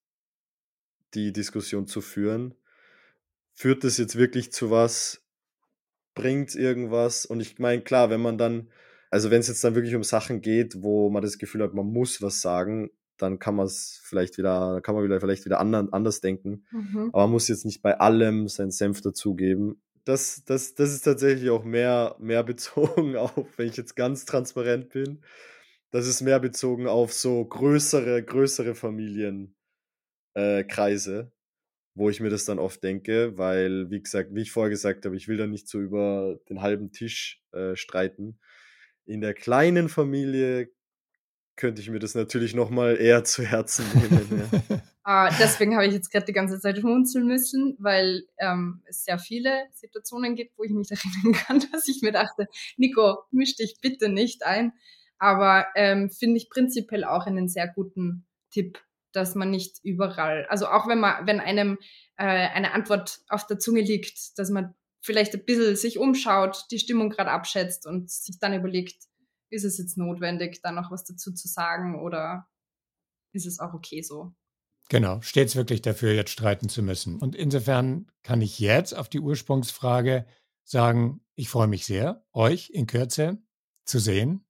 die 1.13 1.33
Diskussion 1.33 1.87
zu 1.87 2.01
führen? 2.01 2.53
Führt 3.53 3.83
es 3.83 3.97
jetzt 3.97 4.15
wirklich 4.15 4.51
zu 4.51 4.71
was? 4.71 5.21
Bringt 6.21 6.55
irgendwas? 6.55 7.25
Und 7.25 7.39
ich 7.39 7.59
meine, 7.59 7.81
klar, 7.81 8.09
wenn 8.09 8.21
man 8.21 8.37
dann, 8.37 8.69
also 9.09 9.31
wenn 9.31 9.39
es 9.39 9.47
jetzt 9.47 9.63
dann 9.63 9.75
wirklich 9.75 9.95
um 9.95 10.03
Sachen 10.03 10.41
geht, 10.41 10.81
wo 10.81 11.09
man 11.09 11.21
das 11.21 11.37
Gefühl 11.37 11.63
hat, 11.63 11.73
man 11.73 11.87
muss 11.87 12.21
was 12.21 12.41
sagen, 12.41 12.91
dann 13.17 13.39
kann 13.39 13.55
man 13.55 13.65
es 13.65 14.01
vielleicht 14.03 14.37
wieder, 14.37 14.81
kann 14.81 14.95
man 14.95 15.03
wieder 15.03 15.19
vielleicht 15.19 15.45
wieder 15.45 15.59
anders 15.59 16.21
denken. 16.21 16.65
Mhm. 16.71 17.09
Aber 17.13 17.23
man 17.23 17.31
muss 17.31 17.47
jetzt 17.47 17.65
nicht 17.65 17.81
bei 17.81 17.99
allem 17.99 18.47
seinen 18.47 18.71
Senf 18.71 19.01
dazugeben. 19.01 19.81
Das, 20.05 20.43
das, 20.45 20.73
das 20.73 20.93
ist 20.93 21.03
tatsächlich 21.03 21.49
auch 21.49 21.63
mehr, 21.63 22.15
mehr 22.19 22.43
bezogen 22.51 23.15
auf, 23.15 23.47
wenn 23.57 23.67
ich 23.67 23.77
jetzt 23.77 23.95
ganz 23.95 24.25
transparent 24.25 24.89
bin, 24.89 25.21
das 25.91 26.07
ist 26.07 26.21
mehr 26.21 26.39
bezogen 26.39 26.87
auf 26.87 27.13
so 27.13 27.43
größere, 27.43 28.23
größere 28.23 28.75
Familienkreise, 28.75 29.53
äh, 30.35 31.25
wo 31.93 32.09
ich 32.09 32.19
mir 32.19 32.29
das 32.29 32.45
dann 32.45 32.59
oft 32.59 32.83
denke, 32.83 33.37
weil, 33.37 33.89
wie 33.89 34.01
gesagt, 34.01 34.29
wie 34.33 34.41
ich 34.41 34.51
vorher 34.51 34.69
gesagt 34.69 35.05
habe, 35.05 35.15
ich 35.15 35.27
will 35.27 35.37
da 35.37 35.47
nicht 35.47 35.67
so 35.67 35.79
über 35.79 36.39
den 36.49 36.61
halben 36.61 36.91
Tisch 36.91 37.41
äh, 37.51 37.75
streiten. 37.75 38.39
In 39.05 39.21
der 39.21 39.33
kleinen 39.33 39.89
Familie 39.89 40.69
könnte 41.55 41.81
ich 41.81 41.89
mir 41.89 41.99
das 41.99 42.15
natürlich 42.15 42.55
noch 42.55 42.69
mal 42.69 42.95
eher 42.97 43.23
zu 43.23 43.43
Herzen 43.43 43.85
nehmen. 43.93 44.49
Ja. 45.05 45.29
uh, 45.29 45.35
deswegen 45.39 45.75
habe 45.75 45.85
ich 45.85 45.93
jetzt 45.93 46.09
gerade 46.09 46.25
die 46.25 46.33
ganze 46.33 46.59
Zeit 46.59 46.77
schmunzeln 46.77 47.27
müssen, 47.27 47.75
weil 47.79 48.23
ähm, 48.39 48.81
es 48.85 49.03
sehr 49.03 49.19
viele 49.19 49.65
Situationen 49.73 50.35
gibt, 50.35 50.57
wo 50.57 50.63
ich 50.63 50.71
mich 50.71 50.89
erinnern 50.91 51.33
kann, 51.33 51.63
dass 51.71 51.87
ich 51.87 52.01
mir 52.01 52.11
dachte, 52.11 52.47
Nico, 52.77 53.19
misch 53.31 53.55
dich 53.55 53.75
bitte 53.81 54.09
nicht 54.09 54.45
ein. 54.45 54.73
Aber 55.19 55.67
ähm, 55.75 56.09
finde 56.09 56.37
ich 56.37 56.49
prinzipiell 56.49 57.03
auch 57.03 57.27
einen 57.27 57.47
sehr 57.47 57.67
guten 57.67 58.25
Tipp, 58.49 58.79
dass 59.13 59.35
man 59.35 59.49
nicht 59.49 59.79
überall, 59.83 60.45
also 60.47 60.67
auch 60.67 60.87
wenn 60.87 60.99
man, 60.99 61.25
wenn 61.27 61.39
einem 61.39 61.77
äh, 62.17 62.25
eine 62.25 62.73
Antwort 62.73 63.19
auf 63.29 63.47
der 63.47 63.59
Zunge 63.59 63.81
liegt, 63.81 64.37
dass 64.37 64.49
man 64.49 64.73
vielleicht 65.01 65.33
ein 65.33 65.45
bisschen 65.45 65.75
sich 65.75 65.97
umschaut, 65.97 66.65
die 66.71 66.79
Stimmung 66.79 67.09
gerade 67.09 67.31
abschätzt 67.31 67.85
und 67.85 68.09
sich 68.09 68.39
dann 68.39 68.53
überlegt, 68.53 69.03
ist 69.49 69.65
es 69.65 69.77
jetzt 69.77 69.97
notwendig, 69.97 70.61
da 70.61 70.71
noch 70.71 70.91
was 70.91 71.03
dazu 71.03 71.33
zu 71.33 71.47
sagen 71.47 72.01
oder 72.01 72.47
ist 73.33 73.45
es 73.45 73.59
auch 73.59 73.73
okay 73.73 74.01
so? 74.01 74.33
Genau, 74.89 75.21
steht 75.21 75.47
es 75.47 75.55
wirklich 75.55 75.81
dafür, 75.81 76.13
jetzt 76.13 76.31
streiten 76.31 76.67
zu 76.67 76.83
müssen. 76.83 77.17
Und 77.17 77.35
insofern 77.35 78.11
kann 78.23 78.41
ich 78.41 78.59
jetzt 78.59 78.93
auf 78.93 79.07
die 79.07 79.19
Ursprungsfrage 79.19 80.25
sagen, 80.63 81.21
ich 81.35 81.49
freue 81.49 81.67
mich 81.67 81.85
sehr, 81.85 82.25
euch 82.33 82.69
in 82.71 82.87
Kürze 82.87 83.41
zu 83.85 83.99
sehen. 83.99 84.45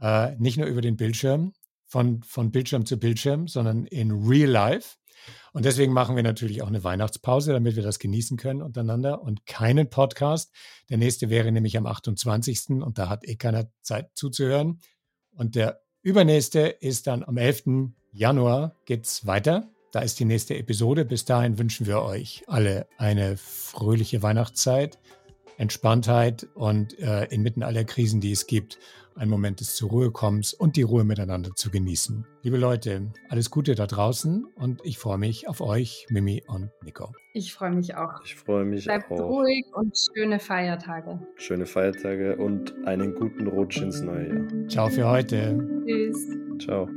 Äh, 0.00 0.36
nicht 0.36 0.56
nur 0.56 0.66
über 0.66 0.80
den 0.80 0.96
Bildschirm, 0.96 1.52
von, 1.88 2.22
von 2.22 2.52
Bildschirm 2.52 2.86
zu 2.86 2.98
Bildschirm, 2.98 3.48
sondern 3.48 3.86
in 3.86 4.12
Real 4.12 4.50
Life. 4.50 4.96
Und 5.52 5.64
deswegen 5.64 5.92
machen 5.92 6.14
wir 6.14 6.22
natürlich 6.22 6.62
auch 6.62 6.68
eine 6.68 6.84
Weihnachtspause, 6.84 7.52
damit 7.52 7.74
wir 7.74 7.82
das 7.82 7.98
genießen 7.98 8.36
können 8.36 8.62
untereinander 8.62 9.22
und 9.22 9.46
keinen 9.46 9.90
Podcast. 9.90 10.52
Der 10.90 10.98
nächste 10.98 11.30
wäre 11.30 11.50
nämlich 11.50 11.76
am 11.76 11.86
28. 11.86 12.82
und 12.82 12.98
da 12.98 13.08
hat 13.08 13.26
eh 13.26 13.36
keiner 13.36 13.70
Zeit 13.82 14.10
zuzuhören. 14.14 14.80
Und 15.30 15.56
der 15.56 15.80
übernächste 16.02 16.60
ist 16.60 17.06
dann 17.06 17.24
am 17.24 17.36
11. 17.36 17.90
Januar 18.12 18.76
geht's 18.84 19.26
weiter. 19.26 19.68
Da 19.92 20.00
ist 20.00 20.20
die 20.20 20.26
nächste 20.26 20.56
Episode. 20.56 21.04
Bis 21.04 21.24
dahin 21.24 21.58
wünschen 21.58 21.86
wir 21.86 22.02
euch 22.02 22.44
alle 22.46 22.86
eine 22.98 23.36
fröhliche 23.36 24.22
Weihnachtszeit, 24.22 24.98
Entspanntheit 25.56 26.46
und 26.54 26.98
äh, 26.98 27.24
inmitten 27.26 27.62
aller 27.62 27.84
Krisen, 27.84 28.20
die 28.20 28.32
es 28.32 28.46
gibt, 28.46 28.78
ein 29.18 29.28
Moment 29.28 29.60
des 29.60 29.74
zur 29.74 29.90
Ruhe 29.90 30.10
kommens 30.10 30.54
und 30.54 30.76
die 30.76 30.82
Ruhe 30.82 31.04
miteinander 31.04 31.54
zu 31.54 31.70
genießen. 31.70 32.26
Liebe 32.42 32.56
Leute, 32.56 33.12
alles 33.28 33.50
Gute 33.50 33.74
da 33.74 33.86
draußen 33.86 34.46
und 34.54 34.80
ich 34.84 34.98
freue 34.98 35.18
mich 35.18 35.48
auf 35.48 35.60
euch, 35.60 36.06
Mimi 36.08 36.42
und 36.46 36.70
Nico. 36.82 37.12
Ich 37.32 37.52
freue 37.52 37.72
mich 37.72 37.94
auch. 37.96 38.22
Ich 38.24 38.34
freue 38.34 38.64
mich 38.64 38.84
Bleibt 38.84 39.10
auch. 39.10 39.16
Bleibt 39.16 39.30
ruhig 39.30 39.66
und 39.74 39.96
schöne 40.14 40.38
Feiertage. 40.38 41.20
Schöne 41.36 41.66
Feiertage 41.66 42.36
und 42.36 42.74
einen 42.86 43.14
guten 43.14 43.46
Rutsch 43.46 43.80
ins 43.80 44.00
neue 44.00 44.28
Jahr. 44.28 44.68
Ciao 44.68 44.88
für 44.88 45.08
heute. 45.08 45.58
Tschüss. 45.86 46.36
Ciao. 46.58 46.88